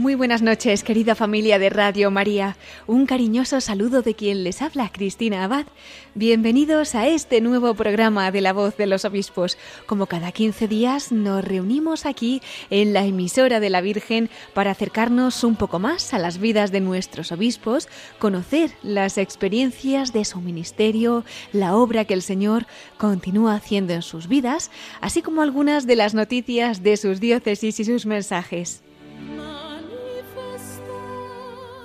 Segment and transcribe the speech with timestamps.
[0.00, 2.56] Muy buenas noches, querida familia de Radio María.
[2.86, 5.66] Un cariñoso saludo de quien les habla, Cristina Abad.
[6.14, 9.58] Bienvenidos a este nuevo programa de La Voz de los Obispos.
[9.84, 15.44] Como cada 15 días nos reunimos aquí en la emisora de la Virgen para acercarnos
[15.44, 17.86] un poco más a las vidas de nuestros obispos,
[18.18, 24.28] conocer las experiencias de su ministerio, la obra que el Señor continúa haciendo en sus
[24.28, 24.70] vidas,
[25.02, 28.82] así como algunas de las noticias de sus diócesis y sus mensajes.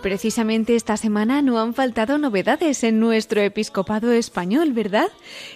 [0.05, 5.07] Precisamente esta semana no han faltado novedades en nuestro episcopado español, ¿verdad?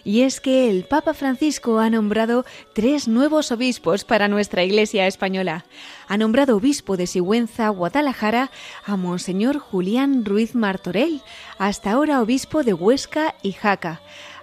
[0.03, 5.65] Y es que el Papa Francisco ha nombrado tres nuevos obispos para nuestra Iglesia española.
[6.07, 8.49] Ha nombrado obispo de Sigüenza, Guadalajara,
[8.83, 11.21] a Monseñor Julián Ruiz Martorell,
[11.59, 14.01] hasta ahora obispo de Huesca y Jaca.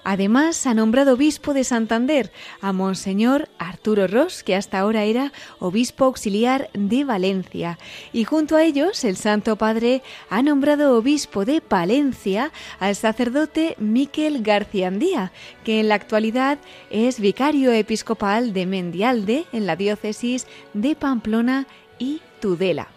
[0.08, 6.04] Además, ha nombrado obispo de Santander a Monseñor Arturo Ross, que hasta ahora era obispo
[6.04, 7.76] auxiliar de Valencia.
[8.12, 14.44] Y junto a ellos, el Santo Padre ha nombrado obispo de Palencia al sacerdote Miquel
[14.44, 15.32] Garciandía,
[15.64, 21.66] que en la actualidad es vicario episcopal de Mendialde en la diócesis de Pamplona
[21.98, 22.95] y Tudela.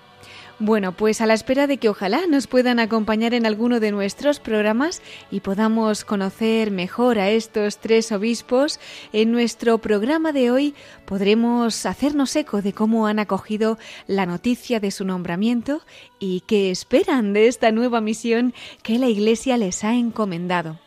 [0.62, 4.42] Bueno, pues a la espera de que ojalá nos puedan acompañar en alguno de nuestros
[4.42, 8.78] programas y podamos conocer mejor a estos tres obispos,
[9.14, 10.76] en nuestro programa de hoy
[11.06, 15.80] podremos hacernos eco de cómo han acogido la noticia de su nombramiento
[16.20, 18.54] y qué esperan de esta nueva misión
[18.84, 20.78] que la Iglesia les ha encomendado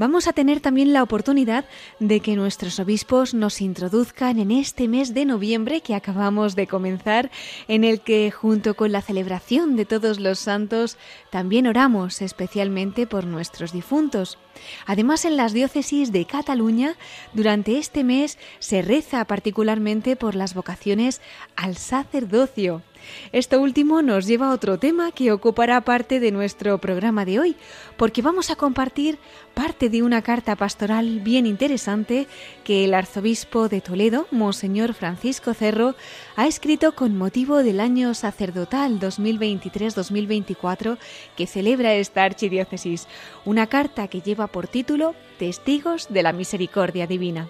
[0.00, 1.66] vamos a tener también la oportunidad
[1.98, 7.30] de que nuestros obispos nos introduzcan en este mes de noviembre que acabamos de comenzar,
[7.68, 10.96] en el que junto con la celebración de todos los santos
[11.28, 14.38] también oramos especialmente por nuestros difuntos.
[14.86, 16.96] Además, en las diócesis de Cataluña,
[17.34, 21.20] durante este mes se reza particularmente por las vocaciones
[21.56, 22.82] al sacerdocio.
[23.32, 27.56] Esto último nos lleva a otro tema que ocupará parte de nuestro programa de hoy,
[27.96, 29.18] porque vamos a compartir
[29.54, 32.26] parte de una carta pastoral bien interesante
[32.64, 35.94] que el arzobispo de Toledo, Monseñor Francisco Cerro,
[36.36, 40.98] ha escrito con motivo del año sacerdotal 2023-2024
[41.36, 43.06] que celebra esta archidiócesis,
[43.44, 47.48] una carta que lleva por título Testigos de la Misericordia Divina.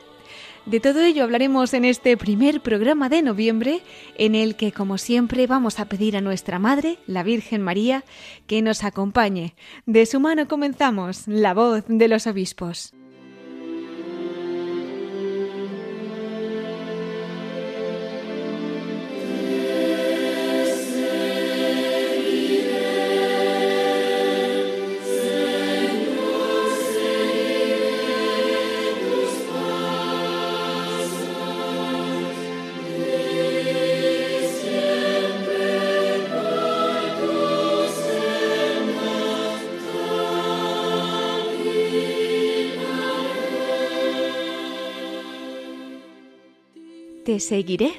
[0.67, 3.81] De todo ello hablaremos en este primer programa de noviembre,
[4.19, 8.05] en el que, como siempre, vamos a pedir a nuestra Madre, la Virgen María,
[8.47, 9.55] que nos acompañe.
[9.87, 12.93] De su mano comenzamos la voz de los obispos.
[47.41, 47.93] Seguiré.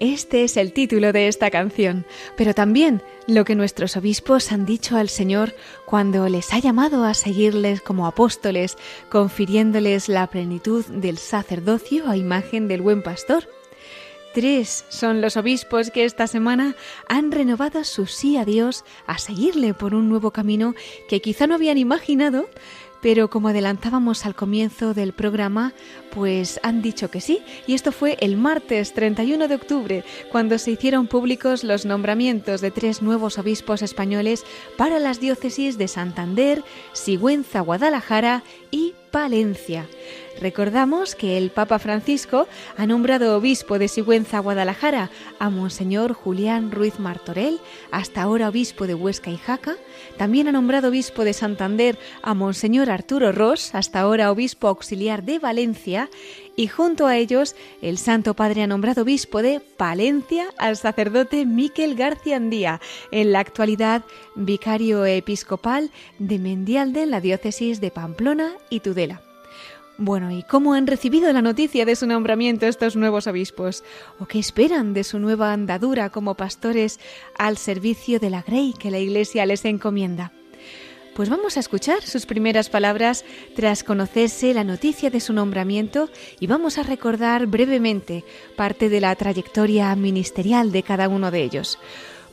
[0.00, 2.06] Este es el título de esta canción,
[2.36, 5.54] pero también lo que nuestros obispos han dicho al Señor
[5.84, 8.78] cuando les ha llamado a seguirles como apóstoles,
[9.10, 13.46] confiriéndoles la plenitud del sacerdocio a imagen del buen pastor.
[14.32, 16.76] Tres son los obispos que esta semana
[17.08, 20.74] han renovado su sí a Dios a seguirle por un nuevo camino
[21.08, 22.48] que quizá no habían imaginado,
[23.00, 25.72] pero como adelantábamos al comienzo del programa,
[26.10, 30.72] pues han dicho que sí, y esto fue el martes 31 de octubre, cuando se
[30.72, 34.44] hicieron públicos los nombramientos de tres nuevos obispos españoles
[34.76, 36.62] para las diócesis de Santander,
[36.92, 39.86] Sigüenza, Guadalajara y Palencia.
[40.38, 42.46] Recordamos que el Papa Francisco
[42.76, 47.60] ha nombrado obispo de Sigüenza, Guadalajara, a Monseñor Julián Ruiz Martorell,
[47.90, 49.76] hasta ahora obispo de Huesca y Jaca.
[50.16, 55.38] También ha nombrado obispo de Santander a Monseñor Arturo Ross, hasta ahora obispo auxiliar de
[55.38, 56.08] Valencia.
[56.56, 61.96] Y junto a ellos, el Santo Padre ha nombrado obispo de Palencia al sacerdote Miquel
[61.96, 62.80] García Andía,
[63.10, 64.04] en la actualidad
[64.36, 69.29] vicario episcopal de Mendialde en la diócesis de Pamplona y Tudela.
[70.02, 73.84] Bueno, ¿y cómo han recibido la noticia de su nombramiento estos nuevos obispos?
[74.18, 76.98] ¿O qué esperan de su nueva andadura como pastores
[77.36, 80.32] al servicio de la Grey que la Iglesia les encomienda?
[81.14, 86.08] Pues vamos a escuchar sus primeras palabras tras conocerse la noticia de su nombramiento
[86.38, 88.24] y vamos a recordar brevemente
[88.56, 91.78] parte de la trayectoria ministerial de cada uno de ellos.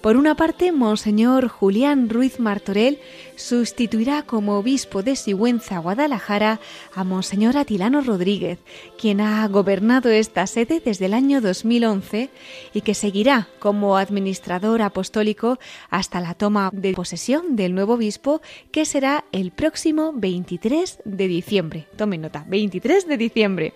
[0.02, 3.00] Por una parte, Monseñor Julián Ruiz Martorell
[3.36, 6.60] sustituirá como obispo de Sigüenza, Guadalajara,
[6.94, 8.60] a Monseñor Atilano Rodríguez,
[9.00, 12.30] quien ha gobernado esta sede desde el año 2011
[12.74, 15.58] y que seguirá como administrador apostólico
[15.90, 18.42] hasta la toma de posesión del nuevo obispo,
[18.72, 21.88] que será el próximo 23 de diciembre.
[21.98, 23.74] Tomen nota, 23 de diciembre.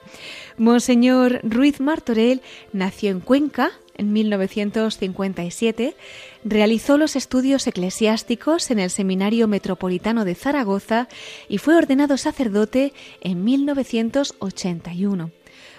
[0.58, 2.42] Monseñor Ruiz Martorell
[2.74, 3.72] nació en Cuenca
[4.02, 5.96] en 1957,
[6.44, 11.08] realizó los estudios eclesiásticos en el Seminario Metropolitano de Zaragoza
[11.48, 15.32] y fue ordenado sacerdote en 1981.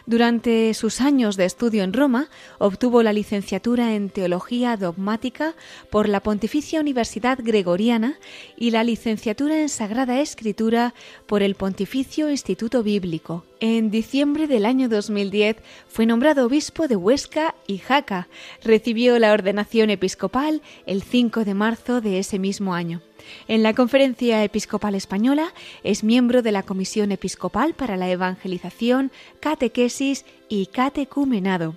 [0.04, 2.28] Durante sus años de estudio en Roma,
[2.58, 5.54] obtuvo la licenciatura en Teología Dogmática
[5.90, 8.19] por la Pontificia Universidad Gregoriana
[8.56, 10.93] y la licenciatura en Sagrada Escritura
[11.26, 13.44] por el Pontificio Instituto Bíblico.
[13.60, 18.26] En diciembre del año 2010 fue nombrado obispo de Huesca y Jaca.
[18.64, 23.02] Recibió la ordenación episcopal el 5 de marzo de ese mismo año.
[23.48, 25.52] En la Conferencia Episcopal Española
[25.82, 29.10] es miembro de la Comisión Episcopal para la Evangelización,
[29.40, 31.76] Catequesis y Catecumenado.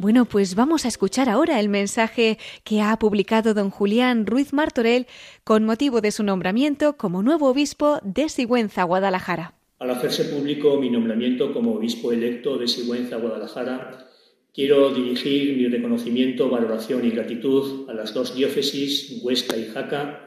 [0.00, 5.06] Bueno, pues vamos a escuchar ahora el mensaje que ha publicado don Julián Ruiz Martorell
[5.44, 9.52] con motivo de su nombramiento como nuevo obispo de Sigüenza, Guadalajara.
[9.78, 14.06] Al hacerse público mi nombramiento como obispo electo de Sigüenza, Guadalajara,
[14.54, 20.19] quiero dirigir mi reconocimiento, valoración y gratitud a las dos diócesis, Huesca y Jaca,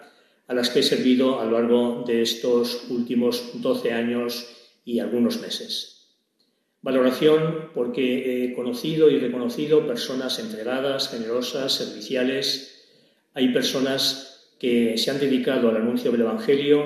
[0.53, 4.47] a las que he servido a lo largo de estos últimos 12 años
[4.85, 6.13] y algunos meses.
[6.83, 12.85] Valoración porque he conocido y reconocido personas entregadas, generosas, serviciales.
[13.33, 16.83] Hay personas que se han dedicado al anuncio del Evangelio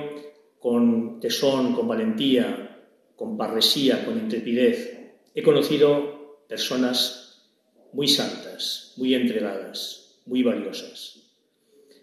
[0.60, 2.86] con tesón, con valentía,
[3.18, 5.12] con parresía, con intrepidez.
[5.36, 7.52] He conocido personas
[7.92, 11.27] muy santas, muy entregadas, muy valiosas.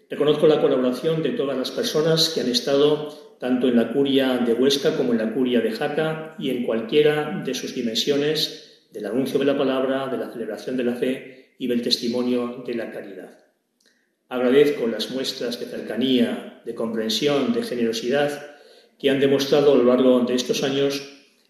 [0.09, 4.53] Reconozco la colaboración de todas las personas que han estado tanto en la curia de
[4.53, 9.39] Huesca como en la curia de Jaca y en cualquiera de sus dimensiones del anuncio
[9.39, 13.37] de la palabra, de la celebración de la fe y del testimonio de la caridad.
[14.29, 18.55] Agradezco las muestras de cercanía, de comprensión, de generosidad
[18.99, 21.01] que han demostrado a lo largo de estos años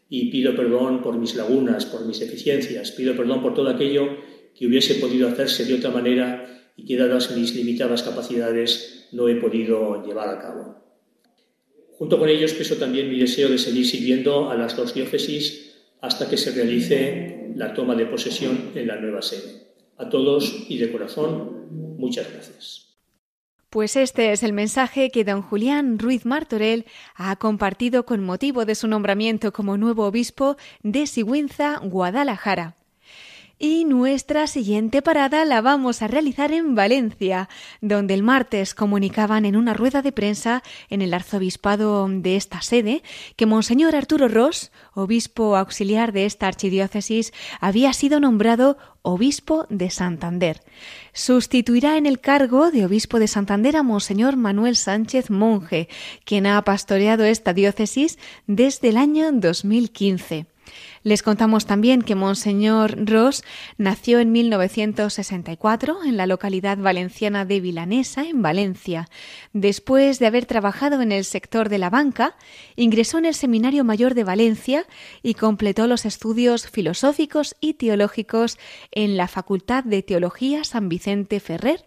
[0.09, 4.17] y pido perdón por mis lagunas, por mis deficiencias, pido perdón por todo aquello
[4.57, 9.35] que hubiese podido hacerse de otra manera y que dadas mis limitadas capacidades no he
[9.35, 10.75] podido llevar a cabo.
[11.97, 16.29] Junto con ellos peso también mi deseo de seguir sirviendo a las dos diócesis hasta
[16.29, 19.65] que se realice la toma de posesión en la nueva sede.
[19.97, 22.85] A todos y de corazón, muchas gracias.
[23.69, 26.85] Pues este es el mensaje que don Julián Ruiz Martorell
[27.15, 32.75] ha compartido con motivo de su nombramiento como nuevo obispo de Sigüenza, Guadalajara.
[33.57, 37.47] Y nuestra siguiente parada la vamos a realizar en Valencia,
[37.79, 43.01] donde el martes comunicaban en una rueda de prensa en el arzobispado de esta sede
[43.37, 47.31] que Monseñor Arturo Ross, obispo auxiliar de esta archidiócesis,
[47.61, 50.61] había sido nombrado obispo de Santander.
[51.13, 55.87] Sustituirá en el cargo de obispo de Santander a Monseñor Manuel Sánchez Monje,
[56.25, 60.47] quien ha pastoreado esta diócesis desde el año 2015.
[61.05, 63.43] Les contamos también que Monseñor Ross
[63.77, 69.07] nació en 1964 en la localidad valenciana de Vilanesa, en Valencia.
[69.53, 72.35] Después de haber trabajado en el sector de la banca,
[72.75, 74.87] ingresó en el Seminario Mayor de Valencia
[75.21, 78.57] y completó los estudios filosóficos y teológicos
[78.89, 81.85] en la Facultad de Teología San Vicente Ferrer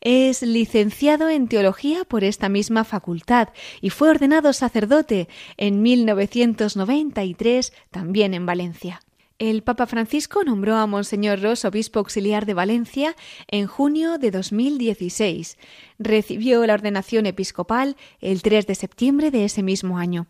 [0.00, 3.48] es licenciado en teología por esta misma facultad
[3.80, 9.00] y fue ordenado sacerdote en 1993 también en Valencia.
[9.40, 13.16] El Papa Francisco nombró a Monseñor Ross obispo auxiliar de Valencia
[13.48, 15.56] en junio de 2016.
[15.98, 20.26] Recibió la ordenación episcopal el 3 de septiembre de ese mismo año.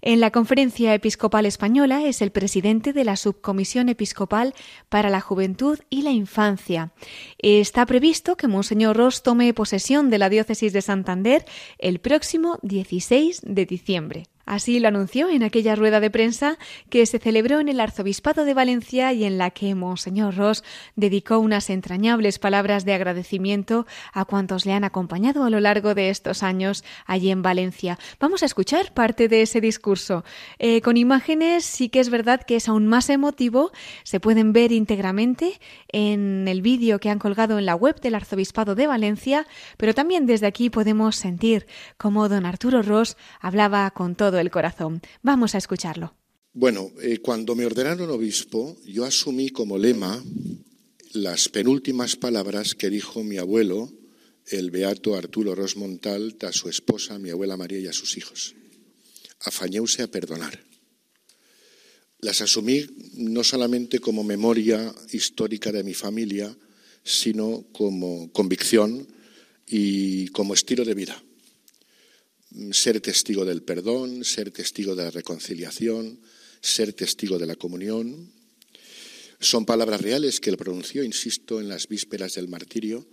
[0.00, 4.54] En la Conferencia Episcopal Española es el presidente de la Subcomisión Episcopal
[4.88, 6.92] para la Juventud y la Infancia.
[7.38, 11.44] Está previsto que Monseñor Ross tome posesión de la diócesis de Santander
[11.78, 14.31] el próximo 16 de diciembre.
[14.44, 16.58] Así lo anunció en aquella rueda de prensa
[16.90, 20.64] que se celebró en el Arzobispado de Valencia y en la que Monseñor Ross
[20.96, 26.10] dedicó unas entrañables palabras de agradecimiento a cuantos le han acompañado a lo largo de
[26.10, 27.98] estos años allí en Valencia.
[28.18, 30.24] Vamos a escuchar parte de ese discurso.
[30.58, 33.72] Eh, con imágenes sí que es verdad que es aún más emotivo.
[34.02, 38.74] Se pueden ver íntegramente en el vídeo que han colgado en la web del Arzobispado
[38.74, 39.46] de Valencia,
[39.76, 45.00] pero también desde aquí podemos sentir cómo don Arturo Ross hablaba con todo el corazón.
[45.22, 46.14] Vamos a escucharlo.
[46.54, 50.22] Bueno, eh, cuando me ordenaron obispo, yo asumí como lema
[51.12, 53.90] las penúltimas palabras que dijo mi abuelo,
[54.46, 58.54] el beato Arturo Rosmontal, a su esposa, mi abuela María y a sus hijos.
[59.40, 60.62] Afañeuse a perdonar.
[62.18, 66.54] Las asumí no solamente como memoria histórica de mi familia,
[67.02, 69.08] sino como convicción
[69.66, 71.22] y como estilo de vida
[72.72, 76.20] ser testigo del perdón, ser testigo de la reconciliación,
[76.60, 78.32] ser testigo de la comunión.
[79.40, 83.06] Son palabras reales que él pronunció, insisto, en las vísperas del martirio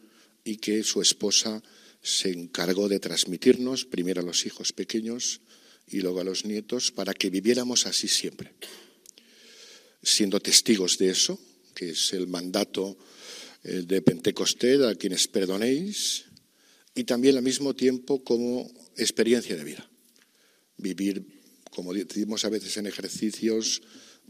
[0.44, 1.64] y que su esposa
[2.02, 5.42] se encargó de transmitirnos, primero a los hijos pequeños
[5.88, 8.54] y luego a los nietos, para que viviéramos así siempre.
[10.04, 11.40] Siendo testigos de eso,
[11.74, 12.98] que es el mandato
[13.64, 16.26] eh, de Pentecostés, a quienes perdonéis,
[17.00, 19.90] y también al mismo tiempo como experiencia de vida.
[20.76, 21.26] Vivir,
[21.72, 23.82] como decimos a veces en ejercicios,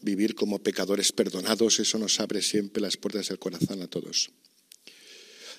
[0.03, 4.29] vivir como pecadores perdonados, eso nos abre siempre las puertas del corazón a todos.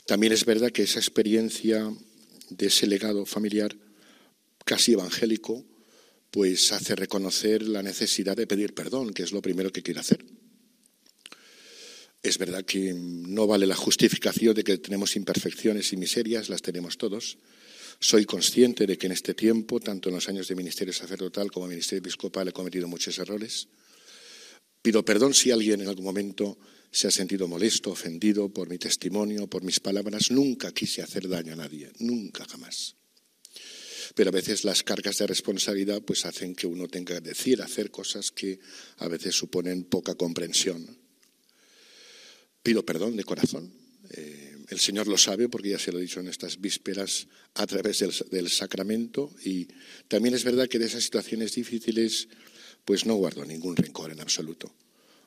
[0.07, 1.93] También es verdad que esa experiencia
[2.49, 3.77] de ese legado familiar
[4.65, 5.65] casi evangélico,
[6.31, 10.25] pues hace reconocer la necesidad de pedir perdón, que es lo primero que quiere hacer.
[12.23, 16.99] Es verdad que no vale la justificación de que tenemos imperfecciones y miserias, las tenemos
[16.99, 17.39] todos,
[17.99, 21.67] soy consciente de que en este tiempo, tanto en los años de ministerio sacerdotal como
[21.67, 23.69] ministerio episcopal, he cometido muchos errores.
[24.81, 26.59] Pido perdón si alguien en algún momento
[26.91, 30.31] se ha sentido molesto, ofendido por mi testimonio, por mis palabras.
[30.31, 32.97] Nunca quise hacer daño a nadie, nunca, jamás.
[34.15, 37.91] Pero a veces las cargas de responsabilidad pues hacen que uno tenga que decir, hacer
[37.91, 38.61] cosas que
[38.97, 41.00] a veces suponen poca comprensión.
[42.63, 43.73] Pido perdón de corazón.
[44.11, 47.67] Eh, el Señor lo sabe porque ya se lo he dicho en estas vísperas a
[47.67, 49.67] través del, sacramento y
[50.09, 52.29] también es verdad que de esas situaciones difíciles
[52.85, 54.73] pues no guardo ningún rencor en absoluto.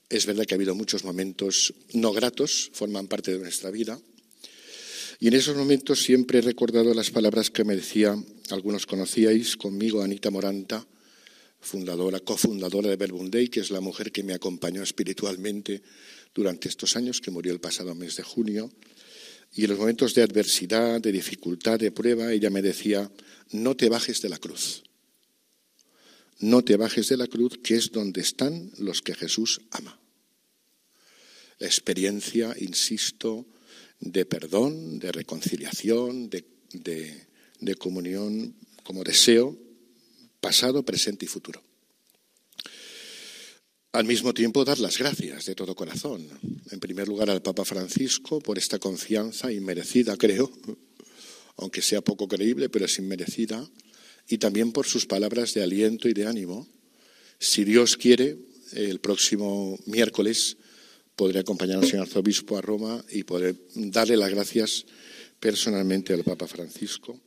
[0.10, 4.00] Es verdad que ha habido muchos momentos no gratos, forman parte de nuestra vida.
[5.20, 8.16] Y en esos momentos siempre he recordado las palabras que me decía,
[8.50, 10.86] algunos conocíais conmigo, Anita Moranta,
[11.63, 15.82] fundadora, cofundadora de Verbum que es la mujer que me acompañó espiritualmente
[16.34, 18.72] durante estos años, que murió el pasado mes de junio.
[19.54, 23.12] Y en los momentos de adversidad, de dificultad, de prueba, ella me decía,
[23.52, 24.84] no te bajes de la cruz.
[26.40, 30.00] No te bajes de la cruz, que es donde están los que Jesús ama.
[31.60, 33.46] Experiencia, insisto,
[34.00, 39.58] de perdón, de reconciliación, de comunión como deseo,
[40.42, 41.62] pasado, presente y futuro
[43.94, 46.28] al mismo tiempo dar las gracias de todo corazón.
[46.72, 50.52] En primer lugar al Papa Francisco por esta confianza inmerecida, creo,
[51.58, 53.70] aunque sea poco creíble, pero es inmerecida,
[54.28, 56.68] y también por sus palabras de aliento y de ánimo.
[57.40, 58.38] Si Dios quiere,
[58.74, 60.58] el próximo miércoles
[61.16, 64.86] podré acompañar al señor arzobispo a Roma y poder darle las gracias
[65.40, 67.20] personalmente al Papa Francisco.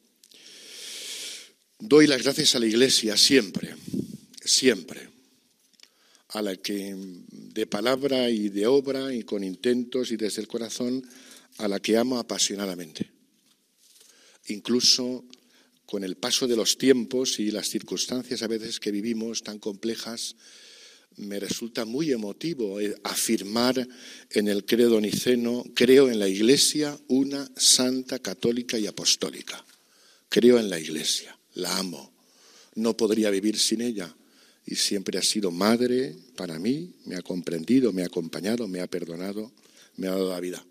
[1.79, 3.77] Doy las gracias a la Iglesia siempre,
[4.45, 5.16] siempre
[6.37, 6.95] a la que
[7.31, 11.03] de palabra y de obra y con intentos y desde el corazón,
[11.57, 13.11] a la que amo apasionadamente.
[14.49, 15.25] Incluso
[15.87, 20.37] con el paso de los tiempos y las circunstancias a veces que vivimos tan complejas,
[21.17, 23.89] me resulta muy emotivo eh, afirmar
[24.29, 29.65] en el credo niceno, creo en la Iglesia una santa, católica y apostólica.
[30.29, 32.13] Creo en la Iglesia, la amo.
[32.75, 34.15] No podría vivir sin ella
[34.67, 38.89] y siempre ha sido madre para mí, me ha comprendido, me ha acompañado, me ha
[38.89, 39.53] perdonado,
[39.97, 40.67] me ha dado la vida.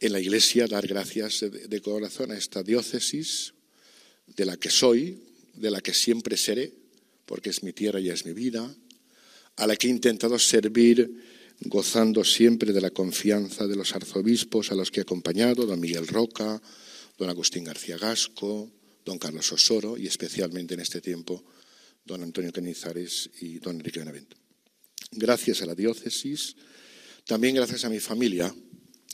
[0.00, 3.52] En la Iglesia dar gracias de, corazón a esta diócesis
[4.26, 6.72] de la que soy, de la que siempre seré,
[7.26, 8.74] porque es mi tierra y es mi vida,
[9.56, 11.22] a la que he intentado servir
[11.60, 16.08] gozando siempre de la confianza de los arzobispos a los que he acompañado, don Miguel
[16.08, 16.60] Roca,
[17.18, 18.70] don Agustín García Gasco,
[19.04, 21.44] don Carlos Osoro y especialmente en este tiempo
[22.04, 24.36] don Antonio Canizares y don Enrique Benavento.
[25.12, 26.56] Gracias a la diócesis,
[27.26, 28.54] también gracias a mi familia.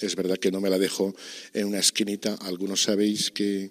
[0.01, 1.15] Es verdad que no me la dejo
[1.53, 2.35] en una esquinita.
[2.37, 3.71] Algunos sabéis que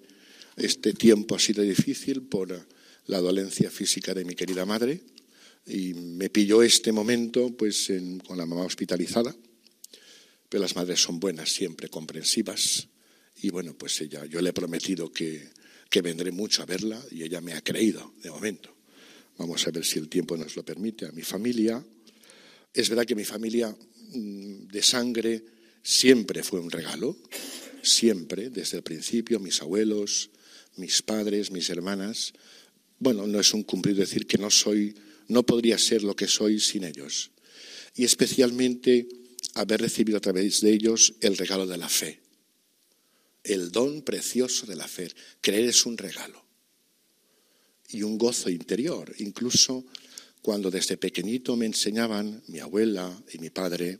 [0.55, 2.67] este tiempo ha sido difícil por
[3.05, 5.01] la dolencia física de mi querida madre
[5.65, 7.91] y me pilló este momento pues
[8.25, 9.35] con la mamá hospitalizada.
[10.47, 12.87] Pero las madres son buenas, siempre comprensivas.
[13.41, 15.49] Y bueno, pues ella, yo le he prometido que,
[15.89, 18.78] que vendré mucho a verla y ella me ha creído de momento.
[19.39, 21.05] Vamos a ver si el tiempo nos lo permite.
[21.05, 21.81] A mi familia,
[22.73, 25.45] es verdad que mi familia mm, de sangre
[25.81, 27.17] siempre fue un regalo,
[27.81, 30.29] siempre, desde el principio, mis abuelos,
[30.75, 32.33] mis padres, mis hermanas.
[32.99, 34.93] Bueno, no es un cumplido decir que no soy,
[35.29, 37.31] no podría ser lo que soy sin ellos.
[37.95, 39.07] Y especialmente
[39.53, 42.19] haber recibido a través de ellos el regalo de la fe.
[43.45, 45.09] El don precioso de la fe.
[45.39, 46.48] Creer es un regalo
[47.89, 49.13] y un gozo interior.
[49.19, 49.85] Incluso
[50.41, 53.99] cuando desde pequeñito me enseñaban mi abuela y mi padre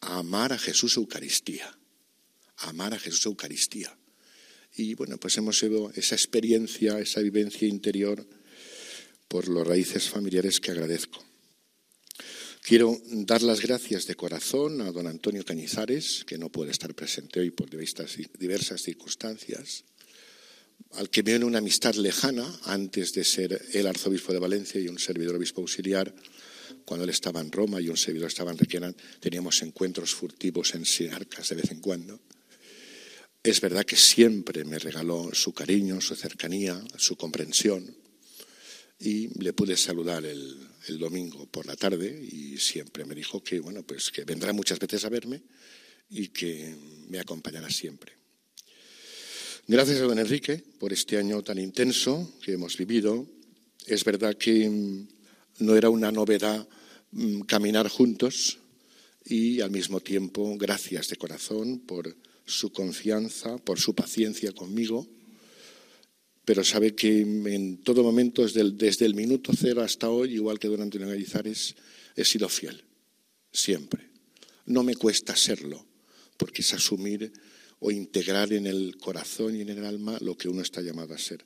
[0.00, 1.78] a amar a Jesús Eucaristía.
[2.58, 3.96] A amar a Jesús Eucaristía.
[4.76, 8.26] Y bueno, pues hemos ido esa experiencia, esa vivencia interior
[9.28, 11.24] por los raíces familiares que agradezco.
[12.62, 17.40] Quiero dar las gracias de corazón a don Antonio Cañizares, que no puede estar presente
[17.40, 19.84] hoy por diversas circunstancias,
[20.92, 24.88] al que me une una amistad lejana antes de ser el arzobispo de Valencia y
[24.88, 26.14] un servidor obispo auxiliar.
[26.84, 30.84] Cuando él estaba en Roma y un servidor estaba en Requena, teníamos encuentros furtivos en
[30.84, 32.20] Sinarcas de vez en cuando.
[33.42, 37.94] Es verdad que siempre me regaló su cariño, su cercanía, su comprensión
[38.98, 40.58] y le pude saludar el,
[40.88, 44.80] el, domingo por la tarde y siempre me dijo que bueno pues que vendrá muchas
[44.80, 45.42] veces a verme
[46.10, 46.74] y que
[47.08, 48.17] me acompañará siempre.
[49.70, 53.26] Gracias a don Enrique por este año tan intenso que hemos vivido.
[53.84, 55.08] Es verdad que mm,
[55.58, 56.66] no era una novedad
[57.10, 58.60] mm, caminar juntos
[59.26, 65.06] y al mismo tiempo gracias de corazón por su confianza, por su paciencia conmigo,
[66.46, 70.58] pero sabe que en todo momento, desde el, desde el minuto cero hasta hoy, igual
[70.58, 71.74] que don Antonio Gallizares,
[72.16, 72.84] he sido fiel,
[73.52, 74.08] siempre.
[74.64, 75.84] No me cuesta serlo,
[76.38, 77.30] porque es asumir
[77.80, 81.18] o integrar en el corazón y en el alma lo que uno está llamado a
[81.18, 81.44] ser.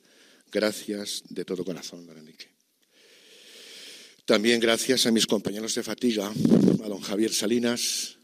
[0.51, 2.47] Gracias de todo corazón, don Enrique.
[4.25, 8.17] También gracias a mis compañeros de fatiga, a don Javier Salinas,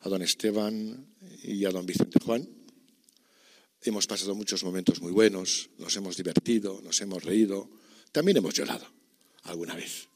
[0.00, 1.06] a don Esteban
[1.42, 2.48] y a don Vicente Juan.
[3.82, 7.70] Hemos pasado muchos momentos muy buenos, nos hemos divertido, nos hemos reído,
[8.12, 8.86] también hemos llorado
[9.44, 10.08] alguna vez.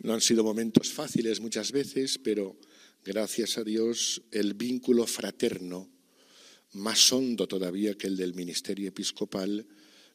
[0.00, 2.56] No han sido momentos fáciles muchas veces, pero
[3.04, 5.88] gracias a Dios el vínculo fraterno
[6.72, 9.66] más hondo todavía que el del ministerio episcopal,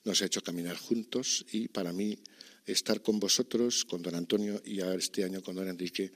[0.03, 2.17] nos ha hecho caminar juntos y para mí
[2.65, 6.11] estar con vosotros, con don Antonio y este año con don Enrique,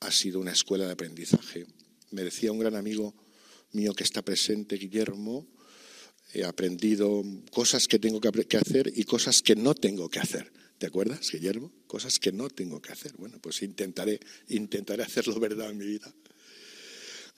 [0.00, 1.66] ha sido una escuela de aprendizaje.
[2.10, 3.14] Me decía un gran amigo
[3.72, 5.46] mío que está presente, Guillermo,
[6.32, 10.52] he aprendido cosas que tengo que hacer y cosas que no tengo que hacer.
[10.78, 11.72] ¿Te acuerdas, Guillermo?
[11.86, 13.12] Cosas que no tengo que hacer.
[13.16, 16.12] Bueno, pues intentaré, intentaré hacerlo verdad en mi vida.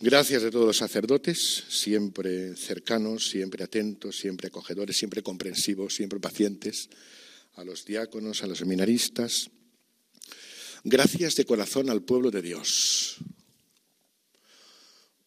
[0.03, 6.89] Gracias a todos los sacerdotes, siempre cercanos, siempre atentos, siempre acogedores, siempre comprensivos, siempre pacientes,
[7.57, 9.51] a los diáconos, a los seminaristas.
[10.85, 13.19] Gracias de corazón al pueblo de Dios.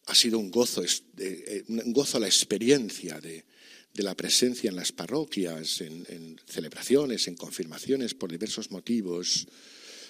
[0.07, 3.45] Ha sido un gozo, eh, un gozo la experiencia de,
[3.93, 9.47] la presencia en las parroquias, en celebraciones, en confirmaciones, por diversos motivos.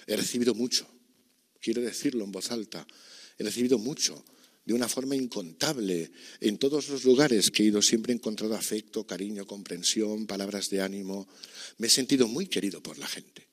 [0.06, 0.88] He recibido mucho,
[1.60, 2.86] quiero decirlo en voz alta,
[3.36, 4.24] he recibido mucho
[4.64, 6.10] de una forma incontable.
[6.40, 10.80] En todos los lugares que he ido siempre he encontrado afecto, cariño, comprensión, palabras de
[10.80, 11.28] ánimo.
[11.78, 13.48] Me he sentido muy querido por la gente.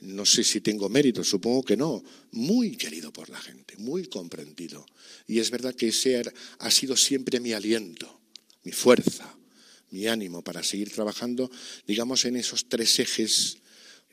[0.00, 2.02] No sé si tengo mérito, supongo que no.
[2.30, 4.86] Muy querido por la gente, muy comprendido.
[5.26, 6.22] Y es verdad que ese
[6.58, 8.20] ha sido siempre mi aliento,
[8.64, 9.36] mi fuerza,
[9.90, 11.50] mi ánimo para seguir trabajando,
[11.86, 13.58] digamos, en esos tres ejes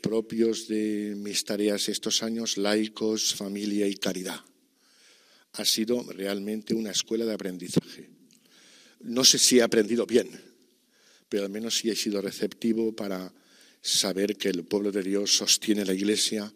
[0.02, 4.49] propios de mis tareas estos años, laicos, familia y caridad
[5.54, 8.10] ha sido realmente una escuela de aprendizaje.
[9.02, 10.30] No sé si he aprendido bien,
[11.30, 13.34] pero al menos sí he sido receptivo para
[13.82, 16.54] saber que el pueblo de Dios sostiene la Iglesia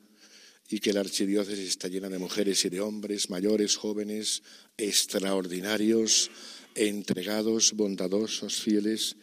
[0.69, 4.43] y que la archidiócesis está llena de mujeres y de hombres, mayores, jóvenes,
[4.77, 6.31] extraordinarios,
[6.75, 9.15] entregados, bondadosos, fieles,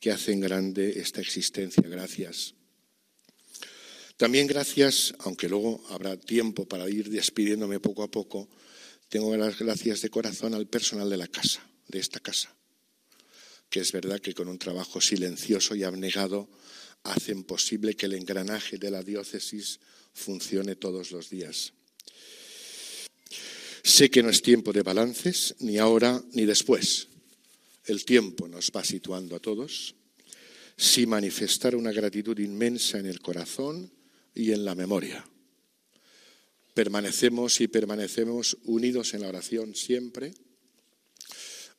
[0.00, 1.82] que hacen grande esta existencia.
[1.86, 2.54] Gracias.
[4.16, 8.48] También gracias, aunque luego habrá tiempo para ir despidiéndome poco a poco,
[9.10, 12.54] tengo las gracias de corazón al personal de la casa, de esta casa,
[13.68, 16.48] que es verdad que con un trabajo silencioso y abnegado
[17.02, 19.80] hacen posible que el engranaje de la diócesis
[20.14, 21.72] funcione todos los días.
[23.82, 27.08] Sé que no es tiempo de balances, ni ahora ni después.
[27.86, 29.96] El tiempo nos va situando a todos.
[30.76, 33.92] si manifestara una gratitud inmensa en el corazón
[34.34, 35.22] y en la memoria.
[36.74, 40.32] Permanecemos y permanecemos unidos en la oración siempre.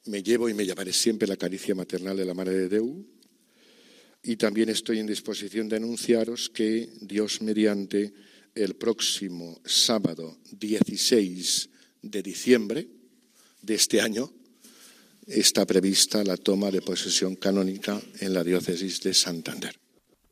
[0.05, 3.05] Me llevo y me llamaré siempre la caricia maternal de la Madre de Deu.
[4.23, 8.13] Y también estoy en disposición de anunciaros que Dios mediante
[8.53, 11.69] el próximo sábado 16
[12.01, 12.87] de diciembre
[13.61, 14.31] de este año
[15.27, 19.80] está prevista la toma de posesión canónica en la diócesis de Santander.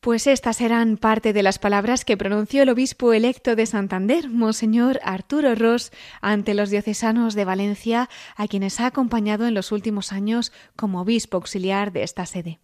[0.01, 5.01] Pues estas eran parte de las palabras que pronunció el obispo electo de Santander, Monseñor
[5.03, 10.53] Arturo Ross, ante los diocesanos de Valencia, a quienes ha acompañado en los últimos años
[10.77, 12.62] como obispo auxiliar de esta sede.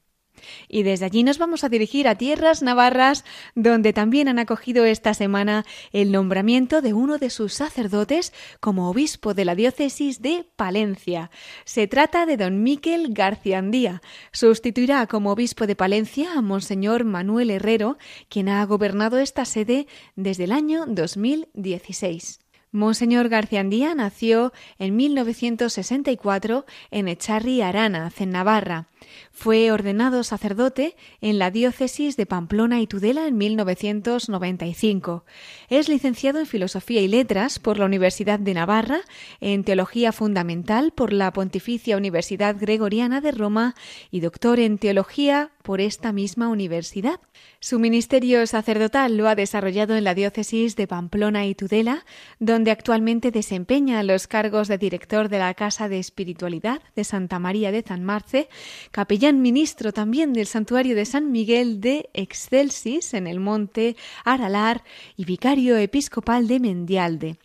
[0.67, 5.13] Y desde allí nos vamos a dirigir a tierras navarras, donde también han acogido esta
[5.13, 11.31] semana el nombramiento de uno de sus sacerdotes como obispo de la diócesis de Palencia.
[11.65, 14.01] Se trata de don Miquel Garciandía.
[14.31, 17.97] Sustituirá como obispo de Palencia a Monseñor Manuel Herrero,
[18.29, 22.44] quien ha gobernado esta sede desde el año 2016.
[22.75, 28.87] Monseñor Garciandía nació en 1964 en Echarri, Aranaz, en Navarra.
[29.31, 35.23] Fue ordenado sacerdote en la diócesis de Pamplona y Tudela en 1995.
[35.69, 39.01] Es licenciado en Filosofía y Letras por la Universidad de Navarra,
[39.39, 43.75] en Teología Fundamental por la Pontificia Universidad Gregoriana de Roma
[44.11, 47.19] y doctor en Teología por esta misma universidad.
[47.59, 52.05] Su ministerio sacerdotal lo ha desarrollado en la diócesis de Pamplona y Tudela,
[52.39, 57.71] donde actualmente desempeña los cargos de director de la Casa de Espiritualidad de Santa María
[57.71, 58.47] de San Marce,
[58.91, 64.83] capellán ministro también del santuario de San Miguel de Excelsis en el monte Aralar
[65.17, 67.37] y vicario episcopal de Mendialde.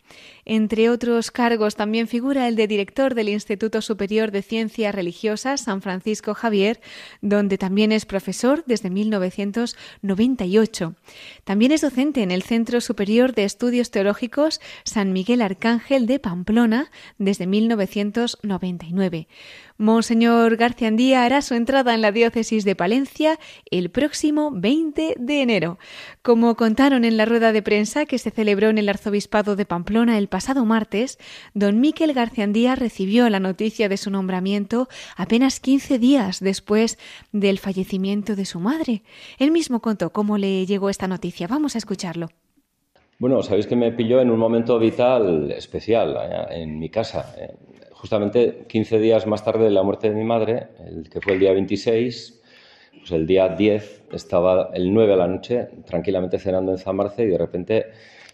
[0.45, 5.81] Entre otros cargos también figura el de director del Instituto Superior de Ciencias Religiosas San
[5.81, 6.81] Francisco Javier,
[7.21, 10.95] donde también es profesor desde 1998.
[11.43, 16.91] También es docente en el Centro Superior de Estudios Teológicos San Miguel Arcángel de Pamplona
[17.17, 19.27] desde 1999.
[19.81, 23.39] Monseñor García Andía hará su entrada en la diócesis de Palencia
[23.71, 25.79] el próximo 20 de enero.
[26.21, 30.19] Como contaron en la rueda de prensa que se celebró en el arzobispado de Pamplona
[30.19, 31.17] el pasado martes,
[31.55, 36.99] don Miquel García Andía recibió la noticia de su nombramiento apenas 15 días después
[37.31, 39.01] del fallecimiento de su madre.
[39.39, 41.47] Él mismo contó cómo le llegó esta noticia.
[41.47, 42.29] Vamos a escucharlo.
[43.21, 47.35] Bueno, sabéis que me pilló en un momento vital especial eh, en mi casa.
[47.37, 47.53] Eh,
[47.91, 51.39] justamente 15 días más tarde de la muerte de mi madre, el que fue el
[51.39, 52.41] día 26,
[52.97, 57.27] pues el día 10 estaba el 9 a la noche tranquilamente cenando en Zamarce y
[57.27, 57.85] de repente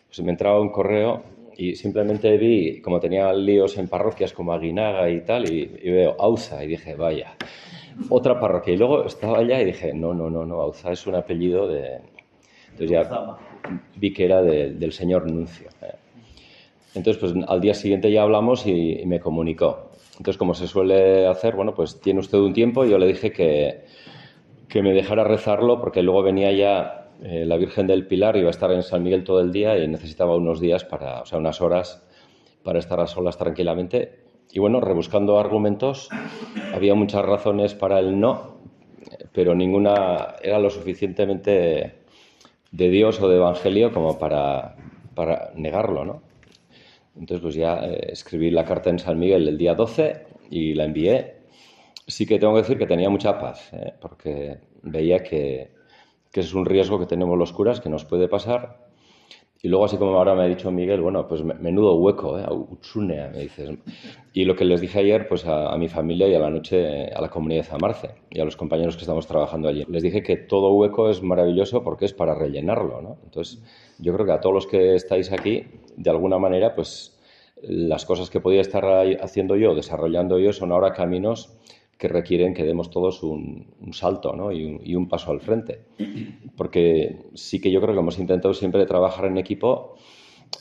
[0.07, 1.21] pues me entraba un correo
[1.57, 6.63] y simplemente vi, como tenía líos en parroquias como Aguinaga y tal, y, veo Auza
[6.63, 7.35] y dije, vaya,
[8.07, 8.73] otra parroquia.
[8.73, 11.99] Y luego estaba allá y dije, no, no, no, no, Auza es un apellido de...
[12.77, 13.37] Entonces ya
[13.95, 15.67] vi que era del señor Nuncio.
[15.81, 15.95] ¿eh?
[16.93, 19.89] Entonces, pues al día siguiente ya hablamos y, me comunicó.
[20.11, 23.31] Entonces, como se suele hacer, bueno, pues tiene usted un tiempo y yo le dije
[23.31, 23.85] que,
[24.67, 28.51] que me dejara rezarlo porque luego venía ya eh, la Virgen del Pilar, iba a
[28.51, 31.61] estar en San Miguel todo el día y necesitaba unos días para, o sea, unas
[31.61, 32.07] horas
[32.63, 34.19] para estar a solas tranquilamente.
[34.51, 36.09] Y bueno, rebuscando argumentos,
[36.73, 38.57] había muchas razones para el no,
[39.33, 42.06] pero ninguna era lo suficientemente
[42.71, 44.75] de Dios o de Evangelio como para,
[45.15, 46.21] para negarlo, ¿no?
[47.15, 50.85] Entonces, pues ya eh, escribí la carta en San Miguel el día 12 y la
[50.85, 51.37] envié.
[52.05, 53.93] Sí que tengo que decir que tenía mucha paz, ¿eh?
[53.99, 55.71] porque veía que,
[56.31, 58.86] que es un riesgo que tenemos los curas, que nos puede pasar.
[59.61, 62.45] Y luego, así como ahora me ha dicho Miguel, bueno, pues menudo hueco, ¿eh?
[62.49, 63.71] Utsunea, me dices.
[64.33, 67.07] Y lo que les dije ayer, pues a, a, mi familia y a la noche
[67.07, 69.83] a la comunidad de Zamarce y a los compañeros que estamos trabajando allí.
[69.89, 73.17] Les dije que todo hueco es maravilloso porque es para rellenarlo, ¿no?
[73.23, 73.63] Entonces,
[73.99, 75.65] yo creo que a todos los que estáis aquí,
[75.95, 77.17] de alguna manera, pues
[77.61, 78.85] las cosas que podía estar
[79.21, 81.57] haciendo yo, desarrollando yo, son ahora caminos
[81.97, 84.51] que requieren que demos todos un, salto ¿no?
[84.51, 85.85] y, un, paso al frente.
[86.55, 89.95] Porque sí que yo creo que hemos intentado siempre trabajar en equipo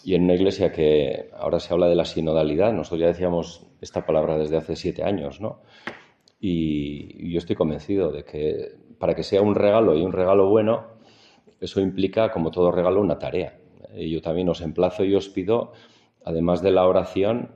[0.03, 2.72] y en una iglesia que ahora se habla de la sinodalidad.
[2.72, 5.40] Nosotros ya decíamos esta palabra desde hace siete años.
[5.40, 5.61] ¿no?
[6.40, 10.49] Y, y yo estoy convencido de que para que sea un regalo y un regalo
[10.49, 10.87] bueno,
[11.61, 13.59] eso implica, como todo regalo, una tarea.
[13.94, 15.72] Y yo también os emplazo y os pido,
[16.25, 17.51] además de la oración,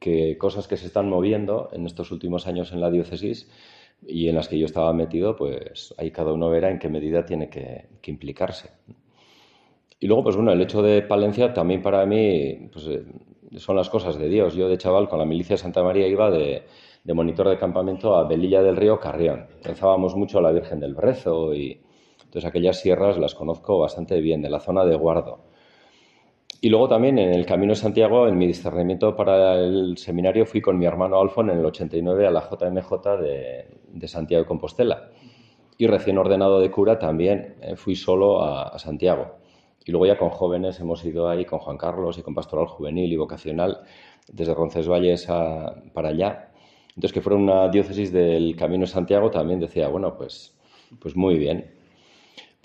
[0.00, 3.48] que cosas que se están moviendo en estos últimos años en la diócesis
[4.06, 7.24] y en las que yo estaba metido, pues ahí cada uno verá en qué medida
[7.24, 8.70] tiene que, implicarse.
[10.00, 13.04] Y luego, pues bueno, el hecho de Palencia también para mí pues, eh,
[13.58, 14.54] son las cosas de Dios.
[14.54, 16.62] Yo de chaval con la milicia de Santa María iba de,
[17.04, 19.48] de monitor de campamento a Belilla del Río Carrión.
[19.62, 21.82] Rezábamos mucho a la Virgen del Brezo y
[22.24, 25.49] entonces aquellas sierras las conozco bastante bien, de la zona de Guardo.
[26.62, 30.60] Y luego también en el Camino de Santiago, en mi discernimiento para el seminario, fui
[30.60, 35.08] con mi hermano Alfon en el 89 a la JMJ de, Santiago de Compostela.
[35.78, 39.38] Y recién ordenado de cura también eh, fui solo a, Santiago.
[39.86, 43.10] Y luego ya con jóvenes hemos ido ahí con Juan Carlos y con Pastoral Juvenil
[43.10, 43.80] y Vocacional
[44.30, 45.26] desde Roncesvalles
[45.94, 46.50] para allá.
[46.90, 50.54] Entonces, que fuera una diócesis del Camino de Santiago, también decía, bueno, pues,
[51.00, 51.79] pues muy bien.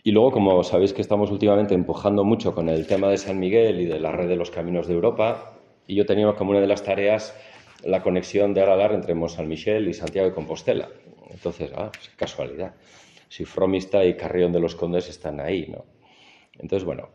[0.06, 3.82] Y luego, como sabéis que estamos últimamente empujando mucho con el tema de San Miguel
[3.82, 6.68] y de la red de los caminos de Europa, y yo tenía como una de
[6.68, 7.36] las tareas
[7.84, 10.90] la conexión de Aralar entre Mont San Michel y Santiago de Compostela.
[11.32, 12.76] Entonces, ah, pues, casualidad.
[13.30, 15.86] Si Fromista y Carrión de los Condes están ahí, ¿no?
[16.60, 17.10] Entonces, bueno.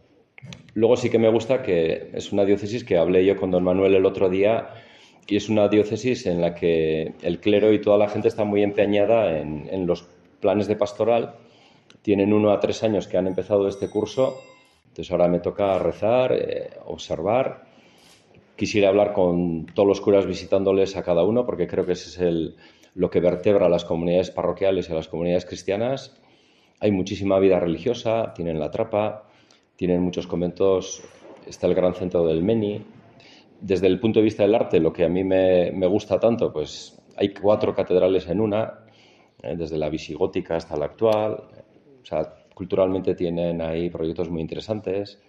[0.74, 3.94] Luego sí que me gusta que es una diócesis que hablé yo con don Manuel
[3.94, 4.68] el otro día
[5.29, 8.64] y es una diócesis en la que el clero y toda la gente está muy
[8.64, 10.09] empeñada en, en los
[10.40, 11.37] planes de pastoral
[12.02, 14.38] tienen uno a tres años que han empezado este curso,
[14.88, 17.64] entonces ahora me toca rezar, eh, observar.
[18.56, 22.18] Quisiera hablar con todos los curas visitándoles a cada uno, porque creo que ese es
[22.18, 22.56] el,
[22.94, 26.20] lo que vertebra a las comunidades parroquiales y a las comunidades cristianas.
[26.80, 29.28] Hay muchísima vida religiosa, tienen la trapa,
[29.76, 31.02] tienen muchos conventos,
[31.46, 32.84] está el gran centro del Meni.
[33.60, 36.52] Desde el punto de vista del arte, lo que a mí me, me gusta tanto,
[36.52, 38.86] pues hay cuatro catedrales en una,
[39.42, 41.44] eh, desde la visigótica hasta la actual,
[42.02, 45.20] o sea, culturalmente tienen ahí proyectos muy interesantes.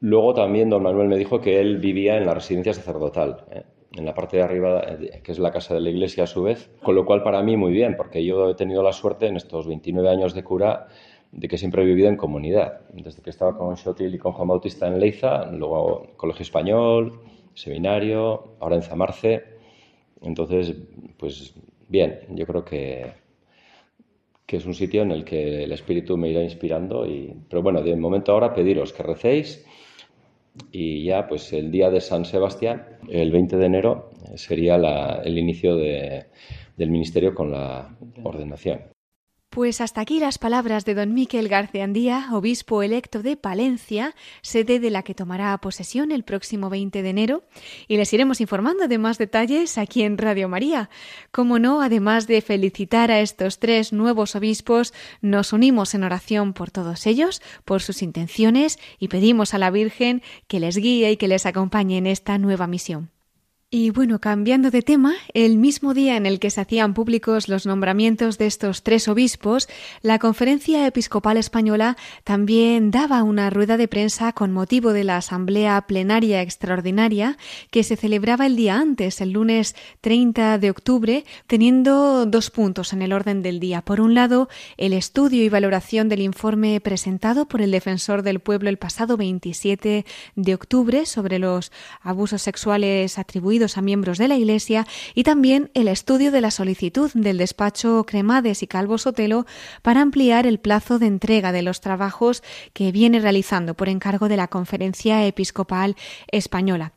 [0.00, 3.62] Luego también don Manuel me dijo que él vivía en la residencia sacerdotal, ¿eh?
[3.96, 6.42] en la parte de arriba, eh, que es la casa de la iglesia a su
[6.42, 9.36] vez, con lo cual para mí muy bien, porque yo he tenido la suerte en
[9.36, 10.88] estos 29 años de cura
[11.32, 14.48] de que siempre he vivido en comunidad, desde que estaba con Shotil y con Juan
[14.48, 17.20] Bautista en Leiza, luego Colegio Español,
[17.54, 19.42] Seminario, ahora en Zamarce.
[20.22, 20.76] Entonces,
[21.16, 21.54] pues
[21.88, 23.12] bien, yo creo que,
[24.46, 27.06] que es un sitio en el que el Espíritu me irá inspirando.
[27.06, 29.64] Y, pero bueno, de momento ahora pediros que recéis
[30.70, 34.76] y ya pues el día de San Sebastián, el 20 de enero, sería
[35.24, 38.93] el inicio del ministerio con la ordenación.
[39.54, 44.90] Pues hasta aquí las palabras de don Miquel Garciandía, obispo electo de Palencia, sede de
[44.90, 47.44] la que tomará posesión el próximo 20 de enero,
[47.86, 50.90] y les iremos informando de más detalles aquí en Radio María.
[51.30, 56.72] Como no, además de felicitar a estos tres nuevos obispos, nos unimos en oración por
[56.72, 61.28] todos ellos, por sus intenciones, y pedimos a la Virgen que les guíe y que
[61.28, 63.13] les acompañe en esta nueva misión.
[63.76, 67.66] Y bueno, cambiando de tema, el mismo día en el que se hacían públicos los
[67.66, 69.68] nombramientos de estos tres obispos,
[70.00, 75.88] la Conferencia Episcopal Española también daba una rueda de prensa con motivo de la Asamblea
[75.88, 77.36] Plenaria Extraordinaria
[77.72, 83.02] que se celebraba el día antes, el lunes 30 de octubre, teniendo dos puntos en
[83.02, 83.82] el orden del día.
[83.82, 88.68] Por un lado, el estudio y valoración del informe presentado por el defensor del pueblo
[88.70, 90.06] el pasado 27
[90.36, 95.88] de octubre sobre los abusos sexuales atribuidos a miembros de la Iglesia y también el
[95.88, 99.46] estudio de la solicitud del despacho Cremades y Calvo Sotelo
[99.82, 104.36] para ampliar el plazo de entrega de los trabajos que viene realizando por encargo de
[104.36, 105.96] la Conferencia Episcopal
[106.30, 106.92] Española.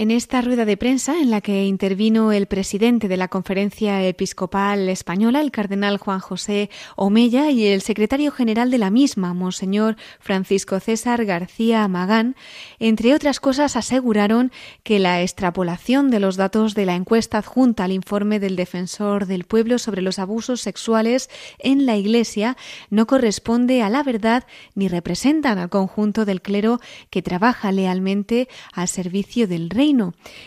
[0.00, 4.88] En esta rueda de prensa, en la que intervino el presidente de la Conferencia Episcopal
[4.88, 10.78] Española, el cardenal Juan José Omella, y el secretario general de la misma, Monseñor Francisco
[10.78, 12.36] César García Magán,
[12.78, 14.52] entre otras cosas aseguraron
[14.84, 19.46] que la extrapolación de los datos de la encuesta adjunta al informe del Defensor del
[19.46, 22.56] Pueblo sobre los abusos sexuales en la Iglesia
[22.88, 24.44] no corresponde a la verdad
[24.76, 26.78] ni representan al conjunto del clero
[27.10, 29.87] que trabaja lealmente al servicio del Rey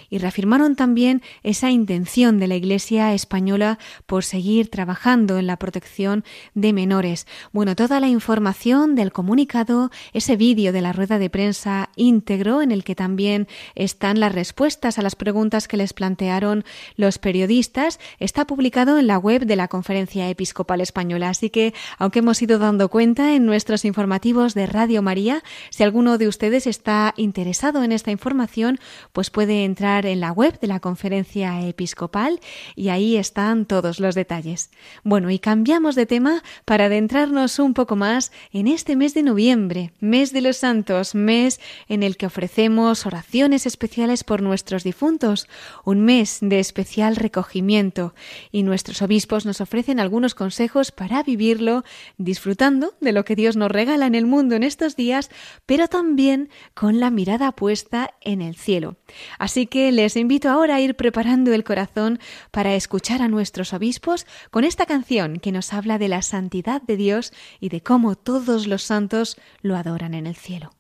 [0.10, 6.24] y reafirmaron también esa intención de la Iglesia española por seguir trabajando en la protección
[6.54, 7.26] de menores.
[7.52, 12.72] Bueno, toda la información del comunicado, ese vídeo de la rueda de prensa íntegro en
[12.72, 16.64] el que también están las respuestas a las preguntas que les plantearon
[16.96, 21.30] los periodistas, está publicado en la web de la Conferencia Episcopal Española.
[21.30, 26.18] Así que, aunque hemos ido dando cuenta en nuestros informativos de Radio María, si alguno
[26.18, 28.80] de ustedes está interesado en esta información,
[29.14, 32.40] pues puede entrar en la web de la conferencia episcopal
[32.76, 34.70] y ahí están todos los detalles.
[35.04, 39.94] Bueno, y cambiamos de tema para adentrarnos un poco más en este mes de noviembre,
[40.00, 45.48] mes de los santos, mes en el que ofrecemos oraciones especiales por nuestros difuntos,
[45.86, 48.14] un mes de especial recogimiento
[48.52, 51.84] y nuestros obispos nos ofrecen algunos consejos para vivirlo
[52.18, 55.30] disfrutando de lo que Dios nos regala en el mundo en estos días,
[55.66, 58.98] pero también con la mirada puesta en el cielo.
[59.40, 62.20] Así que les invito ahora a ir preparando el corazón
[62.52, 66.98] para escuchar a nuestros obispos con esta canción que nos habla de la santidad de
[66.98, 70.72] Dios y de cómo todos los santos lo adoran en el cielo.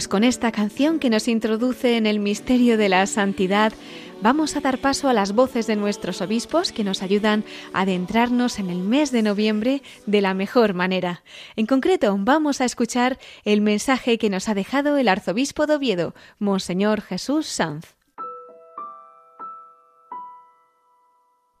[0.00, 3.74] Pues con esta canción que nos introduce en el misterio de la santidad,
[4.22, 8.58] vamos a dar paso a las voces de nuestros obispos que nos ayudan a adentrarnos
[8.58, 11.22] en el mes de noviembre de la mejor manera.
[11.54, 16.14] En concreto, vamos a escuchar el mensaje que nos ha dejado el arzobispo de Oviedo,
[16.38, 17.94] Monseñor Jesús Sanz.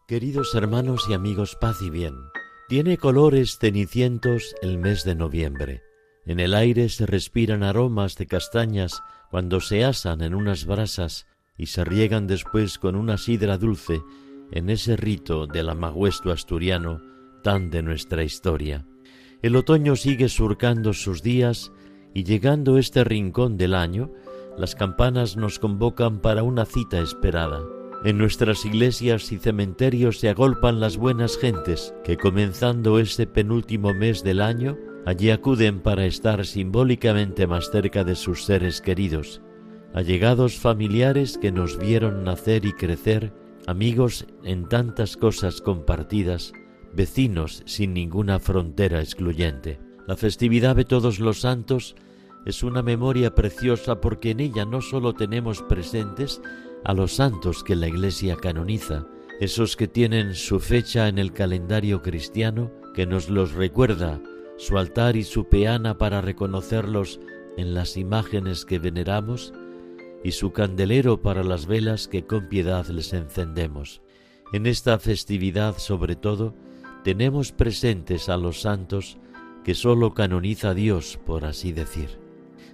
[0.08, 2.14] Queridos hermanos y amigos, paz y bien.
[2.70, 5.89] Tiene colores cenicientos el mes de noviembre.
[6.30, 11.26] En el aire se respiran aromas de castañas cuando se asan en unas brasas
[11.58, 14.00] y se riegan después con una sidra dulce
[14.52, 17.02] en ese rito del amagüesto asturiano
[17.42, 18.86] tan de nuestra historia.
[19.42, 21.72] El otoño sigue surcando sus días
[22.14, 24.12] y llegando este rincón del año,
[24.56, 27.60] las campanas nos convocan para una cita esperada.
[28.04, 34.22] En nuestras iglesias y cementerios se agolpan las buenas gentes que comenzando este penúltimo mes
[34.22, 39.40] del año Allí acuden para estar simbólicamente más cerca de sus seres queridos,
[39.94, 43.32] allegados familiares que nos vieron nacer y crecer,
[43.66, 46.52] amigos en tantas cosas compartidas,
[46.92, 49.80] vecinos sin ninguna frontera excluyente.
[50.06, 51.96] La festividad de todos los santos
[52.44, 56.42] es una memoria preciosa porque en ella no solo tenemos presentes
[56.84, 59.06] a los santos que la Iglesia canoniza,
[59.40, 64.20] esos que tienen su fecha en el calendario cristiano, que nos los recuerda
[64.60, 67.18] su altar y su peana para reconocerlos
[67.56, 69.54] en las imágenes que veneramos,
[70.22, 74.02] y su candelero para las velas que con piedad les encendemos.
[74.52, 76.54] En esta festividad, sobre todo,
[77.04, 79.16] tenemos presentes a los santos
[79.64, 82.18] que sólo canoniza Dios, por así decir.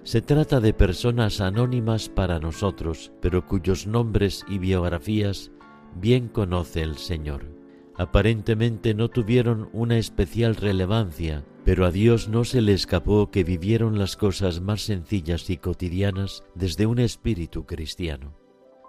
[0.03, 5.51] Se trata de personas anónimas para nosotros, pero cuyos nombres y biografías
[5.95, 7.56] bien conoce el Señor.
[7.97, 13.99] Aparentemente no tuvieron una especial relevancia pero a Dios no se le escapó que vivieron
[13.99, 18.37] las cosas más sencillas y cotidianas desde un espíritu cristiano.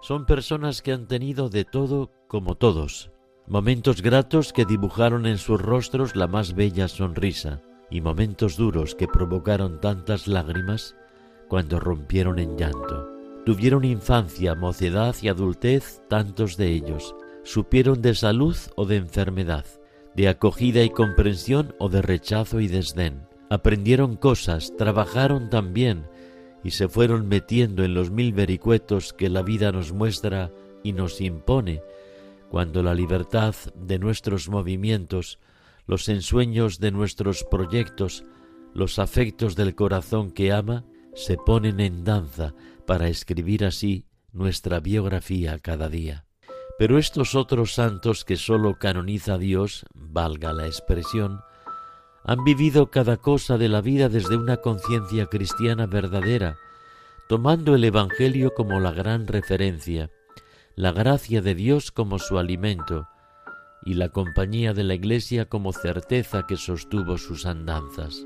[0.01, 3.11] Son personas que han tenido de todo como todos,
[3.47, 9.09] momentos gratos que dibujaron en sus rostros la más bella sonrisa, y momentos duros que
[9.09, 10.95] provocaron tantas lágrimas
[11.49, 13.09] cuando rompieron en llanto.
[13.45, 17.13] Tuvieron infancia, mocedad y adultez tantos de ellos,
[17.49, 19.65] supieron de salud o de enfermedad,
[20.15, 23.27] de acogida y comprensión o de rechazo y desdén.
[23.49, 26.05] Aprendieron cosas, trabajaron también
[26.63, 30.51] y se fueron metiendo en los mil vericuetos que la vida nos muestra
[30.83, 31.81] y nos impone,
[32.51, 35.39] cuando la libertad de nuestros movimientos,
[35.87, 38.25] los ensueños de nuestros proyectos,
[38.75, 40.85] los afectos del corazón que ama,
[41.15, 42.53] se ponen en danza
[42.85, 46.28] para escribir así nuestra biografía cada día.
[46.79, 51.41] Pero estos otros santos que sólo canoniza Dios, valga la expresión,
[52.23, 56.57] han vivido cada cosa de la vida desde una conciencia cristiana verdadera,
[57.27, 60.09] tomando el Evangelio como la gran referencia,
[60.77, 63.09] la gracia de Dios como su alimento
[63.83, 68.25] y la compañía de la Iglesia como certeza que sostuvo sus andanzas.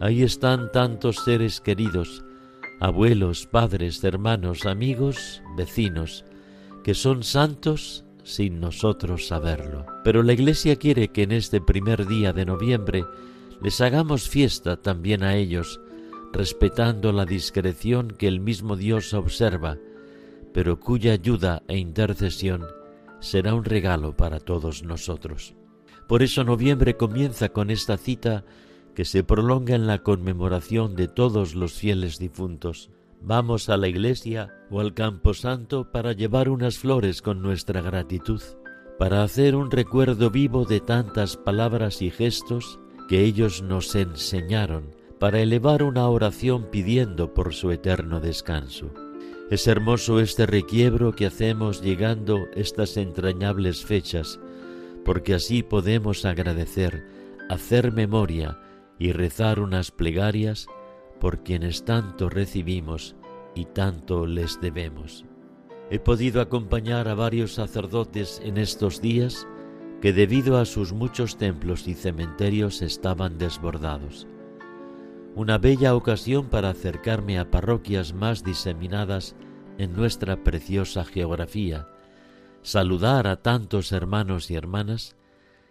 [0.00, 2.24] Ahí están tantos seres queridos,
[2.80, 6.24] abuelos, padres, hermanos, amigos, vecinos,
[6.84, 9.86] que son santos sin nosotros saberlo.
[10.04, 13.04] Pero la Iglesia quiere que en este primer día de noviembre
[13.62, 15.80] les hagamos fiesta también a ellos,
[16.32, 19.78] respetando la discreción que el mismo Dios observa,
[20.52, 22.66] pero cuya ayuda e intercesión
[23.20, 25.54] será un regalo para todos nosotros.
[26.08, 28.44] Por eso noviembre comienza con esta cita
[28.94, 32.90] que se prolonga en la conmemoración de todos los fieles difuntos,
[33.22, 38.40] Vamos a la iglesia o al campo santo para llevar unas flores con nuestra gratitud,
[38.98, 45.40] para hacer un recuerdo vivo de tantas palabras y gestos que ellos nos enseñaron, para
[45.40, 48.90] elevar una oración pidiendo por su eterno descanso.
[49.50, 54.40] Es hermoso este requiebro que hacemos llegando estas entrañables fechas,
[55.04, 57.04] porque así podemos agradecer,
[57.50, 58.58] hacer memoria
[58.98, 60.68] y rezar unas plegarias
[61.20, 63.14] por quienes tanto recibimos
[63.54, 65.24] y tanto les debemos.
[65.90, 69.46] He podido acompañar a varios sacerdotes en estos días
[70.00, 74.26] que debido a sus muchos templos y cementerios estaban desbordados.
[75.34, 79.36] Una bella ocasión para acercarme a parroquias más diseminadas
[79.78, 81.86] en nuestra preciosa geografía,
[82.62, 85.16] saludar a tantos hermanos y hermanas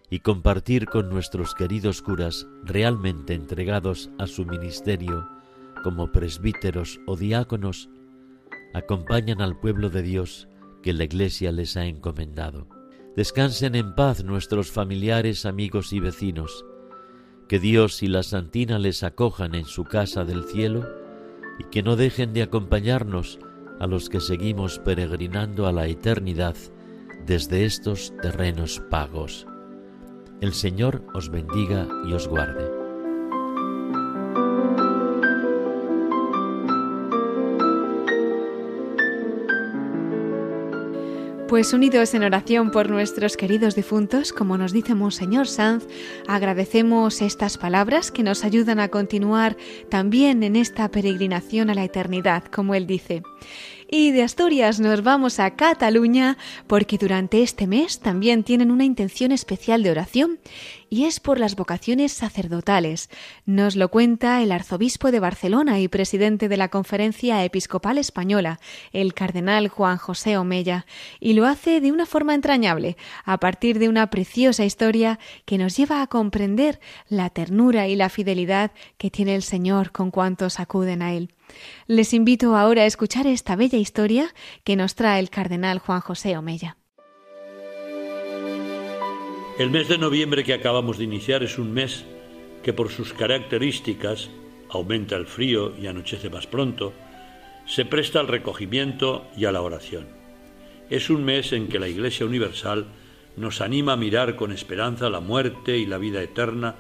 [0.10, 5.39] y compartir con nuestros queridos curas realmente entregados a su ministerio
[5.84, 7.90] como presbíteros o diáconos,
[8.74, 10.48] acompañan al pueblo de Dios
[10.82, 12.68] que la Iglesia les ha encomendado.
[13.16, 16.66] Descansen en paz nuestros familiares, amigos y vecinos.
[17.48, 20.88] Que Dios y la Santina les acojan en su casa del cielo
[21.60, 23.40] y que no dejen de acompañarnos
[23.80, 26.56] a los que seguimos peregrinando a la eternidad
[27.26, 29.48] desde estos terrenos pagos.
[30.42, 32.79] El Señor os bendiga y os guarde.
[41.50, 45.84] Pues unidos en oración por nuestros queridos difuntos, como nos dice Monseñor Sanz,
[46.28, 49.58] agradecemos estas palabras que nos ayudan a continuar
[49.90, 53.24] también en esta peregrinación a la eternidad, como él dice.
[53.90, 56.38] Y de Asturias nos vamos a Cataluña
[56.68, 60.38] porque durante este mes también tienen una intención especial de oración
[60.90, 63.10] y es por las vocaciones sacerdotales.
[63.46, 68.60] Nos lo cuenta el arzobispo de Barcelona y presidente de la Conferencia Episcopal Española,
[68.92, 70.86] el cardenal Juan José Omella,
[71.20, 75.78] y lo hace de una forma entrañable, a partir de una preciosa historia que nos
[75.78, 81.02] lleva a comprender la ternura y la fidelidad que tiene el Señor con cuantos acuden
[81.02, 81.34] a Él.
[81.88, 84.34] Les invito ahora a escuchar esta bella historia
[84.64, 86.79] que nos trae el cardenal Juan José Omella.
[89.60, 92.06] El mes de noviembre que acabamos de iniciar es un mes
[92.64, 94.30] que por sus características
[94.70, 96.94] aumenta el frío y anochece más pronto,
[97.66, 100.08] se presta al recogimiento y a la oración.
[100.90, 102.86] Es un mes en que la Iglesia Universal
[103.36, 106.76] nos anima a mirar con esperanza la muerte y la vida eterna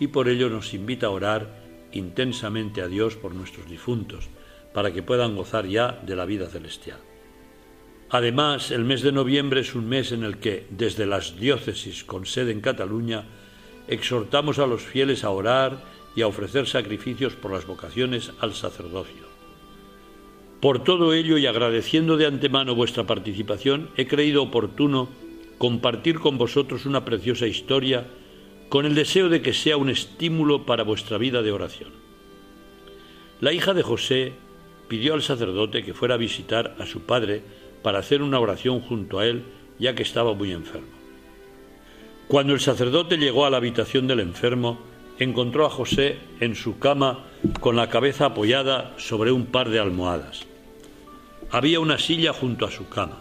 [0.00, 1.62] y por ello nos invita a orar
[1.92, 4.28] intensamente a Dios por nuestros difuntos,
[4.74, 6.98] para que puedan gozar ya de la vida celestial.
[8.10, 12.24] Además, el mes de noviembre es un mes en el que, desde las diócesis con
[12.24, 13.24] sede en Cataluña,
[13.86, 15.82] exhortamos a los fieles a orar
[16.16, 19.28] y a ofrecer sacrificios por las vocaciones al sacerdocio.
[20.60, 25.08] Por todo ello y agradeciendo de antemano vuestra participación, he creído oportuno
[25.58, 28.06] compartir con vosotros una preciosa historia
[28.68, 31.90] con el deseo de que sea un estímulo para vuestra vida de oración.
[33.40, 34.32] La hija de José
[34.88, 37.42] pidió al sacerdote que fuera a visitar a su padre
[37.82, 39.44] para hacer una oración junto a él,
[39.78, 40.88] ya que estaba muy enfermo.
[42.26, 44.78] Cuando el sacerdote llegó a la habitación del enfermo,
[45.18, 47.24] encontró a José en su cama
[47.60, 50.46] con la cabeza apoyada sobre un par de almohadas.
[51.50, 53.18] Había una silla junto a su cama.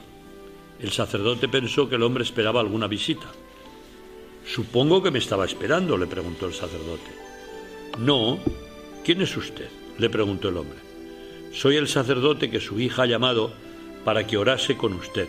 [0.80, 3.28] El sacerdote pensó que el hombre esperaba alguna visita.
[4.46, 7.12] Supongo que me estaba esperando, le preguntó el sacerdote.
[8.00, 8.38] No.
[9.04, 9.70] ¿Quién es usted?
[9.98, 10.78] le preguntó el hombre.
[11.54, 13.52] Soy el sacerdote que su hija ha llamado
[14.08, 15.28] para que orase con usted.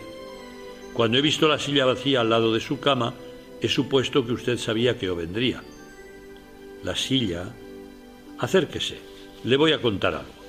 [0.93, 3.13] Cuando he visto la silla vacía al lado de su cama,
[3.61, 5.65] he supuesto que usted sabía que yo vendría.
[6.85, 7.43] La silla.
[8.39, 9.01] Acérquese,
[9.43, 10.41] le voy a contar algo.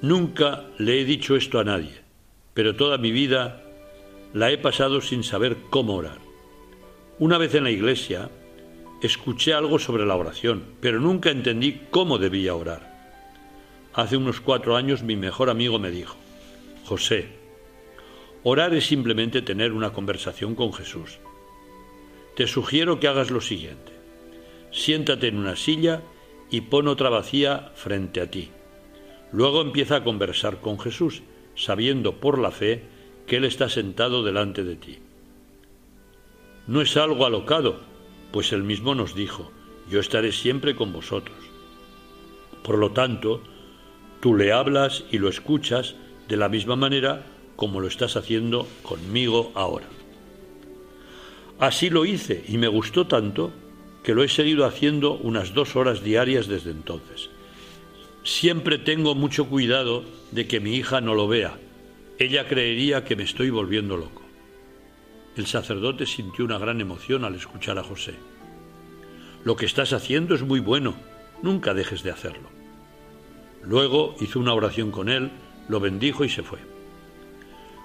[0.00, 1.90] Nunca le he dicho esto a nadie,
[2.54, 3.64] pero toda mi vida
[4.32, 6.18] la he pasado sin saber cómo orar.
[7.18, 8.30] Una vez en la iglesia
[9.02, 12.92] escuché algo sobre la oración, pero nunca entendí cómo debía orar.
[13.92, 16.16] Hace unos cuatro años mi mejor amigo me dijo,
[16.92, 17.26] José,
[18.42, 21.20] orar es simplemente tener una conversación con Jesús.
[22.36, 23.92] Te sugiero que hagas lo siguiente.
[24.72, 26.02] Siéntate en una silla
[26.50, 28.50] y pon otra vacía frente a ti.
[29.32, 31.22] Luego empieza a conversar con Jesús,
[31.54, 32.82] sabiendo por la fe
[33.26, 34.98] que Él está sentado delante de ti.
[36.66, 37.80] No es algo alocado,
[38.32, 39.50] pues Él mismo nos dijo,
[39.88, 41.38] yo estaré siempre con vosotros.
[42.62, 43.42] Por lo tanto,
[44.20, 45.96] tú le hablas y lo escuchas
[46.28, 47.24] de la misma manera
[47.56, 49.86] como lo estás haciendo conmigo ahora.
[51.58, 53.52] Así lo hice y me gustó tanto
[54.02, 57.30] que lo he seguido haciendo unas dos horas diarias desde entonces.
[58.24, 61.58] Siempre tengo mucho cuidado de que mi hija no lo vea.
[62.18, 64.22] Ella creería que me estoy volviendo loco.
[65.36, 68.14] El sacerdote sintió una gran emoción al escuchar a José.
[69.44, 70.94] Lo que estás haciendo es muy bueno,
[71.42, 72.48] nunca dejes de hacerlo.
[73.62, 75.30] Luego hizo una oración con él,
[75.68, 76.58] lo bendijo y se fue.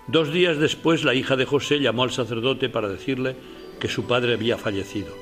[0.07, 3.35] Dos días después la hija de José llamó al sacerdote para decirle
[3.79, 5.13] que su padre había fallecido.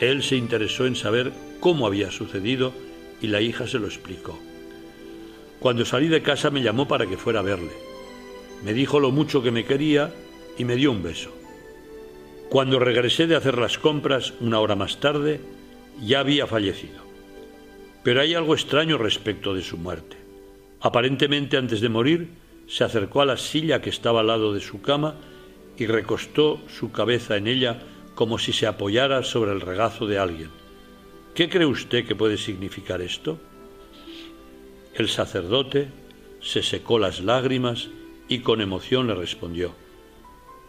[0.00, 2.72] Él se interesó en saber cómo había sucedido
[3.20, 4.38] y la hija se lo explicó.
[5.58, 7.72] Cuando salí de casa me llamó para que fuera a verle.
[8.64, 10.14] Me dijo lo mucho que me quería
[10.56, 11.32] y me dio un beso.
[12.48, 15.40] Cuando regresé de hacer las compras una hora más tarde,
[16.00, 17.02] ya había fallecido.
[18.04, 20.27] Pero hay algo extraño respecto de su muerte.
[20.80, 22.28] Aparentemente antes de morir,
[22.66, 25.14] se acercó a la silla que estaba al lado de su cama
[25.76, 27.80] y recostó su cabeza en ella
[28.14, 30.50] como si se apoyara sobre el regazo de alguien.
[31.34, 33.38] ¿Qué cree usted que puede significar esto?
[34.94, 35.88] El sacerdote
[36.40, 37.88] se secó las lágrimas
[38.28, 39.72] y con emoción le respondió,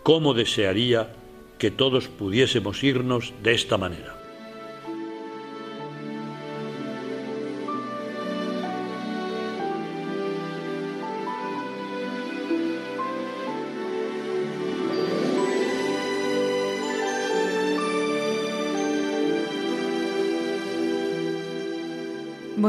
[0.03, 1.13] ¿cómo desearía
[1.57, 4.18] que todos pudiésemos irnos de esta manera?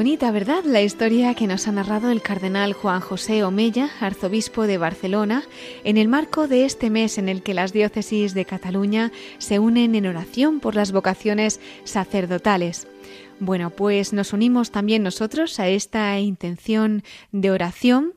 [0.01, 0.65] Bonita, ¿verdad?
[0.65, 5.43] La historia que nos ha narrado el cardenal Juan José Omella, arzobispo de Barcelona,
[5.85, 9.95] en el marco de este mes en el que las diócesis de Cataluña se unen
[9.95, 12.89] en oración por las vocaciones sacerdotales.
[13.41, 18.15] Bueno, pues nos unimos también nosotros a esta intención de oración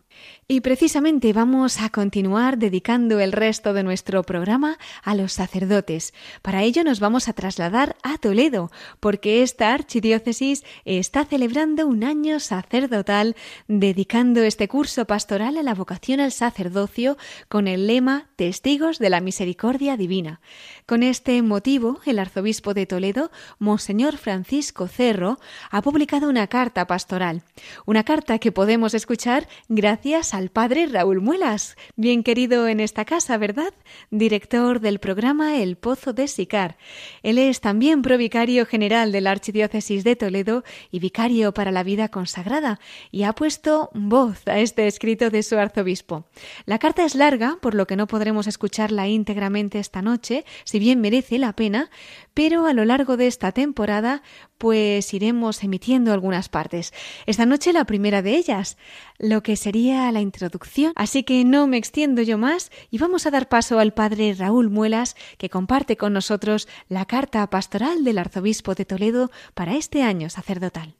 [0.47, 6.13] y precisamente vamos a continuar dedicando el resto de nuestro programa a los sacerdotes.
[6.41, 12.39] Para ello nos vamos a trasladar a Toledo, porque esta archidiócesis está celebrando un año
[12.39, 13.35] sacerdotal
[13.67, 17.17] dedicando este curso pastoral a la vocación al sacerdocio
[17.47, 20.41] con el lema Testigos de la Misericordia Divina.
[20.85, 25.39] Con este motivo, el arzobispo de Toledo, Monseñor Francisco Cerro,
[25.71, 27.43] ha publicado una carta pastoral,
[27.85, 33.37] una carta que podemos escuchar gracias al padre Raúl Muelas, bien querido en esta casa,
[33.37, 33.73] ¿verdad?
[34.11, 36.77] Director del programa El Pozo de Sicar.
[37.21, 42.09] Él es también provicario general de la Archidiócesis de Toledo y vicario para la vida
[42.09, 46.25] consagrada, y ha puesto voz a este escrito de su arzobispo.
[46.65, 50.43] La carta es larga, por lo que no podremos escucharla íntegramente esta noche,
[50.73, 51.91] si bien merece la pena,
[52.33, 54.23] pero a lo largo de esta temporada
[54.57, 56.93] pues iremos emitiendo algunas partes.
[57.27, 58.79] Esta noche la primera de ellas,
[59.19, 60.91] lo que sería la introducción.
[60.95, 64.71] Así que no me extiendo yo más y vamos a dar paso al padre Raúl
[64.71, 70.31] Muelas, que comparte con nosotros la carta pastoral del arzobispo de Toledo para este año
[70.31, 70.95] sacerdotal.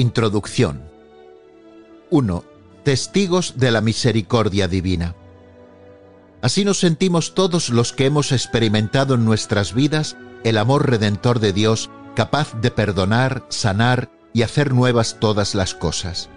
[0.00, 0.80] Introducción
[2.08, 2.44] 1.
[2.84, 5.14] Testigos de la misericordia divina.
[6.40, 11.52] Así nos sentimos todos los que hemos experimentado en nuestras vidas el amor redentor de
[11.52, 16.30] Dios capaz de perdonar, sanar y hacer nuevas todas las cosas.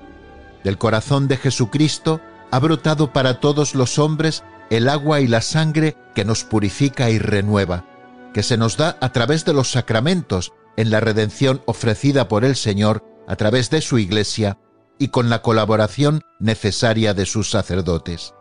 [0.66, 2.20] Del corazón de Jesucristo
[2.52, 7.18] ha brotado para todos los hombres el agua y la sangre que nos purifica y
[7.18, 7.86] renueva,
[8.34, 12.58] que se nos da a través de los sacramentos en la redención ofrecida por el
[12.58, 14.60] Señor a través de su Iglesia
[15.00, 18.34] y con la colaboración necesaria de sus sacerdotes.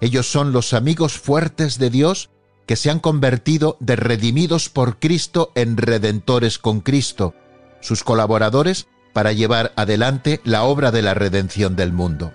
[0.00, 2.30] Ellos son los amigos fuertes de Dios
[2.66, 7.34] que se han convertido de redimidos por Cristo en redentores con Cristo,
[7.80, 12.32] sus colaboradores para llevar adelante la obra de la redención del mundo.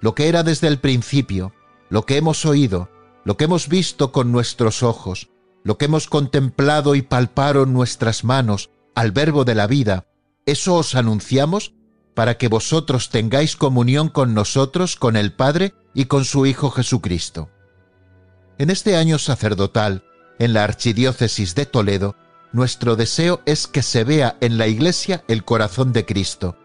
[0.00, 1.52] Lo que era desde el principio,
[1.88, 2.90] lo que hemos oído,
[3.24, 5.30] lo que hemos visto con nuestros ojos,
[5.64, 10.06] lo que hemos contemplado y palparon nuestras manos al verbo de la vida,
[10.46, 11.74] eso os anunciamos
[12.14, 17.50] para que vosotros tengáis comunión con nosotros, con el Padre y con su Hijo Jesucristo.
[18.58, 20.04] En este año sacerdotal,
[20.38, 22.16] en la Archidiócesis de Toledo,
[22.52, 26.58] nuestro deseo es que se vea en la Iglesia el corazón de Cristo,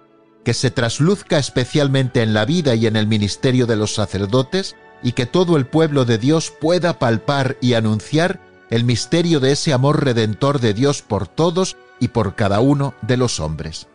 [0.44, 5.14] que se trasluzca especialmente en la vida y en el ministerio de los sacerdotes, y
[5.14, 10.04] que todo el pueblo de Dios pueda palpar y anunciar el misterio de ese amor
[10.04, 13.88] redentor de Dios por todos y por cada uno de los hombres.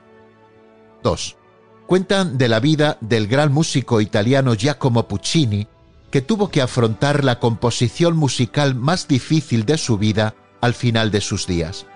[1.02, 1.36] 2.
[1.86, 5.66] Cuentan de la vida del gran músico italiano Giacomo Puccini,
[6.10, 11.20] que tuvo que afrontar la composición musical más difícil de su vida al final de
[11.20, 11.86] sus días.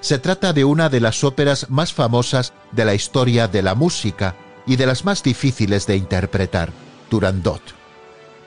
[0.00, 4.36] Se trata de una de las óperas más famosas de la historia de la música
[4.66, 6.72] y de las más difíciles de interpretar,
[7.10, 7.62] Turandot.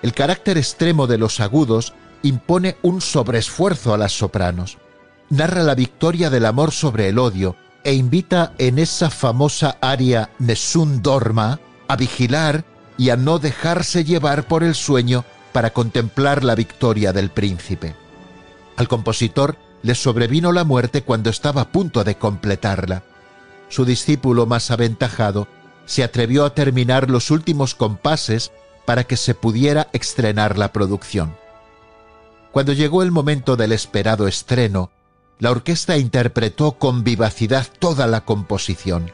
[0.02, 1.93] El carácter extremo de los agudos
[2.24, 4.78] impone un sobreesfuerzo a las sopranos
[5.32, 11.02] narra la victoria del amor sobre el odio e invita en esa famosa aria Nessun
[11.02, 12.66] Dorma a vigilar
[12.98, 15.24] y a no dejarse llevar por el sueño
[15.54, 17.96] para contemplar la victoria del príncipe.
[18.76, 23.04] Al compositor le sobrevino la muerte cuando estaba a punto de completarla.
[23.70, 25.48] Su discípulo más aventajado
[25.86, 28.52] se atrevió a terminar los últimos compases
[28.86, 31.36] para que se pudiera estrenar la producción.
[32.52, 34.92] Cuando llegó el momento del esperado estreno,
[35.42, 39.12] la orquesta interpretó con vivacidad toda la composición,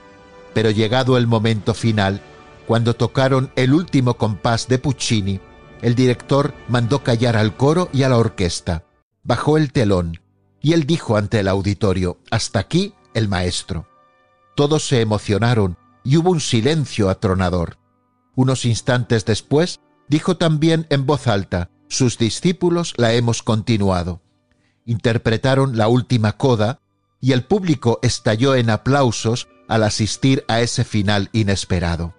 [0.54, 2.22] pero llegado el momento final,
[2.68, 5.40] cuando tocaron el último compás de Puccini,
[5.82, 8.84] el director mandó callar al coro y a la orquesta,
[9.24, 10.20] bajó el telón,
[10.62, 13.88] y él dijo ante el auditorio, hasta aquí el maestro.
[14.54, 17.78] Todos se emocionaron y hubo un silencio atronador.
[18.36, 24.22] Unos instantes después, dijo también en voz alta, sus discípulos la hemos continuado.
[24.88, 26.80] Interpretaron la última coda
[27.20, 32.16] y el público estalló en aplausos al asistir a ese final inesperado.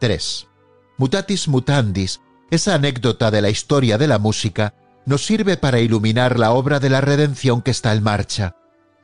[0.00, 0.48] 3.
[0.96, 4.74] Mutatis mutandis, esa anécdota de la historia de la música,
[5.04, 8.56] nos sirve para iluminar la obra de la redención que está en marcha.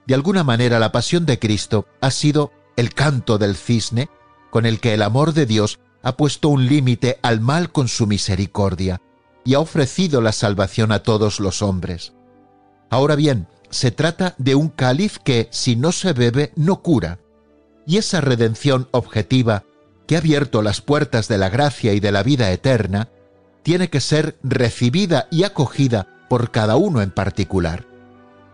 [0.07, 4.09] De alguna manera la pasión de Cristo ha sido el canto del cisne
[4.51, 8.07] con el que el amor de Dios ha puesto un límite al mal con su
[8.07, 9.03] misericordia
[9.45, 12.15] y ha ofrecido la salvación a todos los hombres.
[12.91, 17.21] Ahora bien, se trata de un cáliz que, si no se bebe, no cura.
[17.87, 19.65] Y esa redención objetiva,
[20.07, 23.09] que ha abierto las puertas de la gracia y de la vida eterna,
[23.63, 27.87] tiene que ser recibida y acogida por cada uno en particular.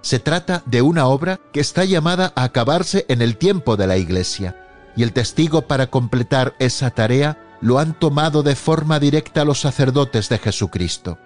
[0.03, 3.97] Se trata de una obra que está llamada a acabarse en el tiempo de la
[3.97, 4.55] Iglesia,
[4.97, 10.28] y el testigo para completar esa tarea lo han tomado de forma directa los sacerdotes
[10.28, 11.18] de Jesucristo.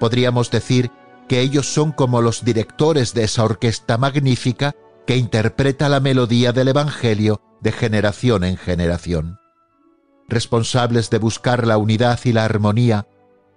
[0.00, 0.90] Podríamos decir
[1.28, 4.74] que ellos son como los directores de esa orquesta magnífica
[5.06, 9.38] que interpreta la melodía del Evangelio de generación en generación.
[10.28, 13.06] Responsables de buscar la unidad y la armonía,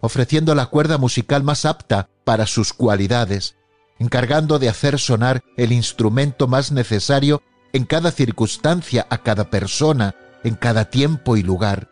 [0.02, 3.56] ofreciendo la cuerda musical más apta para sus cualidades,
[4.00, 7.42] encargando de hacer sonar el instrumento más necesario
[7.74, 11.90] en cada circunstancia a cada persona, en cada tiempo y lugar,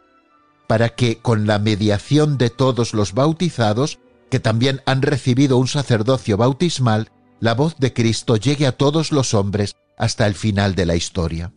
[0.67, 3.99] para que con la mediación de todos los bautizados
[4.33, 9.35] que también han recibido un sacerdocio bautismal, la voz de Cristo llegue a todos los
[9.35, 11.53] hombres hasta el final de la historia.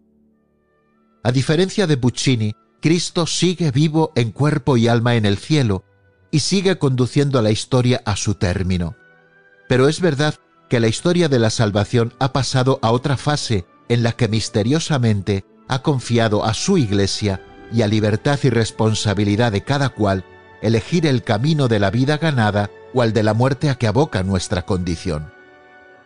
[1.24, 2.53] A diferencia de Puccini,
[2.83, 5.85] Cristo sigue vivo en cuerpo y alma en el cielo
[6.31, 8.95] y sigue conduciendo la historia a su término.
[9.70, 10.35] Pero es verdad
[10.68, 15.47] que la historia de la salvación ha pasado a otra fase en la que misteriosamente
[15.66, 17.41] ha confiado a su iglesia
[17.72, 20.27] y a libertad y responsabilidad de cada cual
[20.63, 24.23] elegir el camino de la vida ganada o al de la muerte a que aboca
[24.23, 25.33] nuestra condición.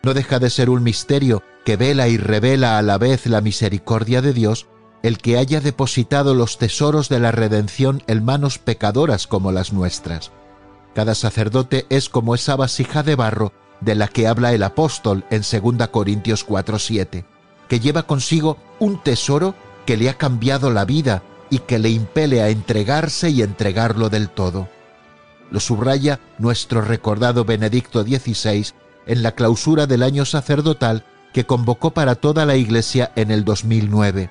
[0.03, 4.21] No deja de ser un misterio que vela y revela a la vez la misericordia
[4.21, 4.67] de Dios
[5.03, 10.31] el que haya depositado los tesoros de la redención en manos pecadoras como las nuestras.
[10.93, 15.41] Cada sacerdote es como esa vasija de barro de la que habla el apóstol en
[15.41, 17.25] 2 Corintios 4:7,
[17.67, 22.41] que lleva consigo un tesoro que le ha cambiado la vida y que le impele
[22.41, 24.67] a entregarse y entregarlo del todo.
[25.51, 28.67] Lo subraya nuestro recordado Benedicto XVI
[29.05, 34.29] en la clausura del año sacerdotal que convocó para toda la Iglesia en el 2009.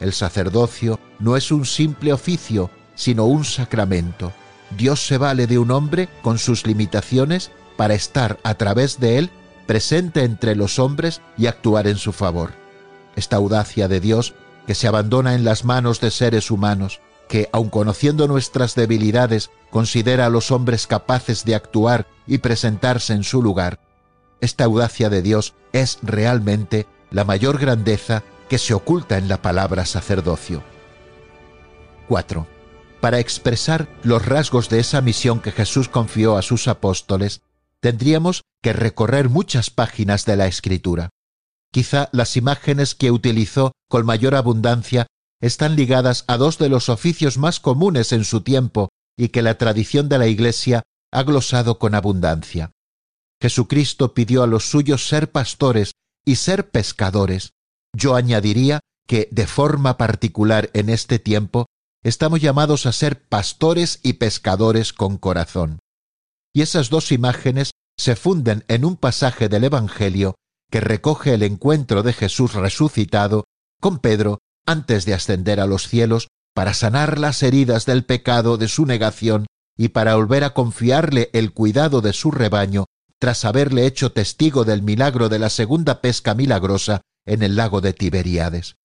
[0.00, 4.32] El sacerdocio no es un simple oficio, sino un sacramento.
[4.76, 9.30] Dios se vale de un hombre con sus limitaciones para estar a través de él
[9.66, 12.50] presente entre los hombres y actuar en su favor.
[13.14, 14.34] Esta audacia de Dios
[14.70, 20.26] que se abandona en las manos de seres humanos, que, aun conociendo nuestras debilidades, considera
[20.26, 23.80] a los hombres capaces de actuar y presentarse en su lugar,
[24.40, 29.86] esta audacia de Dios es realmente la mayor grandeza que se oculta en la palabra
[29.86, 30.62] sacerdocio.
[32.06, 32.46] 4.
[33.00, 37.42] Para expresar los rasgos de esa misión que Jesús confió a sus apóstoles,
[37.80, 41.08] tendríamos que recorrer muchas páginas de la Escritura.
[41.72, 45.06] Quizá las imágenes que utilizó con mayor abundancia
[45.40, 49.56] están ligadas a dos de los oficios más comunes en su tiempo y que la
[49.56, 52.72] tradición de la Iglesia ha glosado con abundancia.
[53.40, 55.92] Jesucristo pidió a los suyos ser pastores
[56.24, 57.52] y ser pescadores.
[57.96, 61.66] Yo añadiría que, de forma particular en este tiempo,
[62.02, 65.78] estamos llamados a ser pastores y pescadores con corazón.
[66.52, 70.34] Y esas dos imágenes se funden en un pasaje del Evangelio
[70.70, 73.44] que recoge el encuentro de Jesús resucitado
[73.80, 78.68] con Pedro antes de ascender a los cielos para sanar las heridas del pecado de
[78.68, 79.46] su negación
[79.76, 82.86] y para volver a confiarle el cuidado de su rebaño
[83.18, 87.92] tras haberle hecho testigo del milagro de la segunda pesca milagrosa en el lago de
[87.92, 88.76] Tiberíades.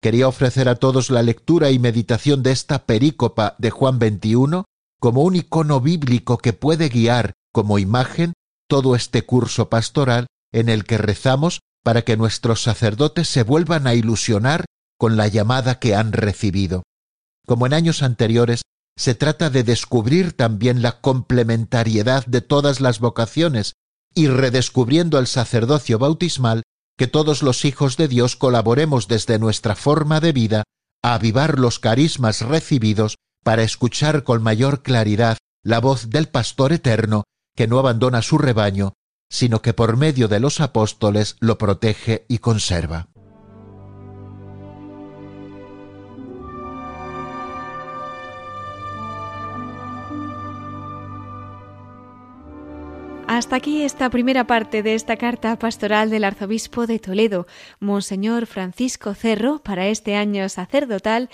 [0.00, 4.64] quería ofrecer a todos la lectura y meditación de esta perícopa de Juan 21
[5.00, 8.34] como un icono bíblico que puede guiar como imagen
[8.68, 13.94] todo este curso pastoral en el que rezamos para que nuestros sacerdotes se vuelvan a
[13.94, 14.64] ilusionar
[14.98, 16.82] con la llamada que han recibido.
[17.46, 18.62] Como en años anteriores,
[18.96, 23.74] se trata de descubrir también la complementariedad de todas las vocaciones
[24.14, 26.62] y redescubriendo el sacerdocio bautismal,
[26.96, 30.64] que todos los hijos de Dios colaboremos desde nuestra forma de vida
[31.02, 37.22] a avivar los carismas recibidos para escuchar con mayor claridad la voz del pastor eterno
[37.54, 38.94] que no abandona su rebaño,
[39.28, 43.08] sino que por medio de los apóstoles lo protege y conserva.
[53.28, 57.46] Hasta aquí esta primera parte de esta carta pastoral del arzobispo de Toledo,
[57.78, 61.28] Monseñor Francisco Cerro, para este año sacerdotal,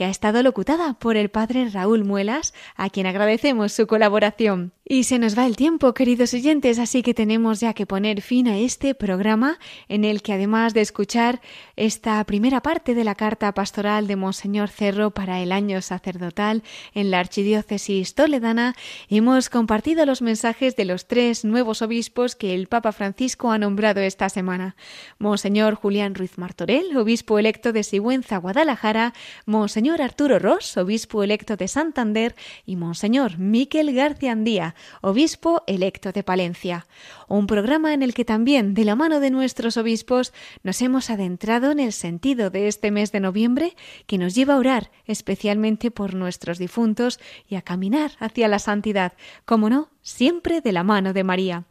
[0.00, 4.72] que ha estado locutada por el padre Raúl Muelas, a quien agradecemos su colaboración.
[4.86, 8.48] Y se nos va el tiempo, queridos oyentes, así que tenemos ya que poner fin
[8.48, 11.42] a este programa en el que además de escuchar
[11.76, 17.10] esta primera parte de la carta pastoral de Monseñor Cerro para el año sacerdotal en
[17.10, 18.74] la Archidiócesis Toledana,
[19.10, 24.00] hemos compartido los mensajes de los tres nuevos obispos que el Papa Francisco ha nombrado
[24.00, 24.76] esta semana.
[25.18, 29.12] Monseñor Julián Ruiz Martorell, obispo electo de Sigüenza, Guadalajara,
[29.46, 36.22] Monseñor Arturo Ross, obispo electo de Santander y Monseñor Miquel García Andía, obispo electo de
[36.22, 36.86] Palencia.
[37.30, 40.32] Un programa en el que también, de la mano de nuestros obispos,
[40.64, 43.76] nos hemos adentrado en el sentido de este mes de noviembre
[44.08, 49.12] que nos lleva a orar especialmente por nuestros difuntos y a caminar hacia la santidad,
[49.44, 51.66] como no, siempre de la mano de María.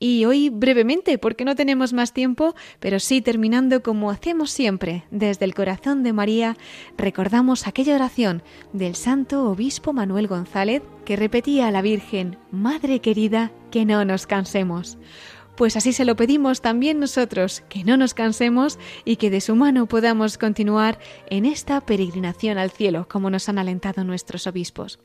[0.00, 5.44] Y hoy brevemente, porque no tenemos más tiempo, pero sí terminando como hacemos siempre, desde
[5.44, 6.56] el corazón de María,
[6.98, 8.42] recordamos aquella oración
[8.72, 14.26] del santo obispo Manuel González que repetía a la Virgen, Madre querida, que no nos
[14.26, 14.98] cansemos.
[15.56, 19.54] Pues así se lo pedimos también nosotros, que no nos cansemos y que de su
[19.54, 20.98] mano podamos continuar
[21.30, 24.98] en esta peregrinación al cielo, como nos han alentado nuestros obispos.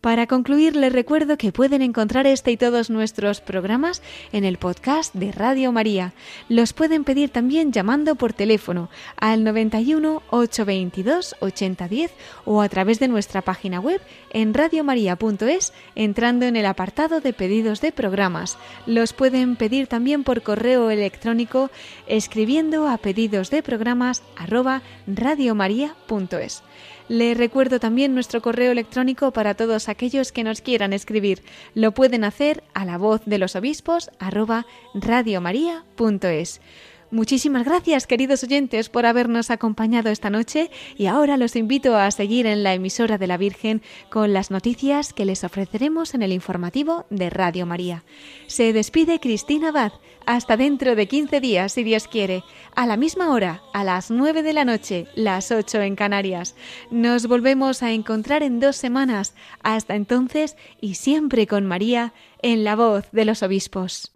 [0.00, 5.14] Para concluir, les recuerdo que pueden encontrar este y todos nuestros programas en el podcast
[5.14, 6.12] de Radio María.
[6.48, 12.12] Los pueden pedir también llamando por teléfono al 91 822 8010
[12.44, 17.80] o a través de nuestra página web en radiomaria.es entrando en el apartado de pedidos
[17.80, 18.58] de programas.
[18.86, 21.70] Los pueden pedir también por correo electrónico
[22.06, 26.62] escribiendo a pedidos de programas arroba radiomaria.es.
[27.08, 31.42] Le recuerdo también nuestro correo electrónico para todos aquellos que nos quieran escribir.
[31.74, 36.60] Lo pueden hacer a la voz de los obispos arroba radiomaria.es.
[37.12, 42.46] Muchísimas gracias, queridos oyentes, por habernos acompañado esta noche y ahora los invito a seguir
[42.46, 47.06] en la emisora de la Virgen con las noticias que les ofreceremos en el informativo
[47.10, 48.02] de Radio María.
[48.48, 49.92] Se despide Cristina Abad.
[50.26, 52.42] Hasta dentro de 15 días, si Dios quiere,
[52.74, 56.56] a la misma hora, a las 9 de la noche, las 8 en Canarias.
[56.90, 59.34] Nos volvemos a encontrar en dos semanas.
[59.62, 62.12] Hasta entonces y siempre con María
[62.42, 64.15] en la voz de los obispos.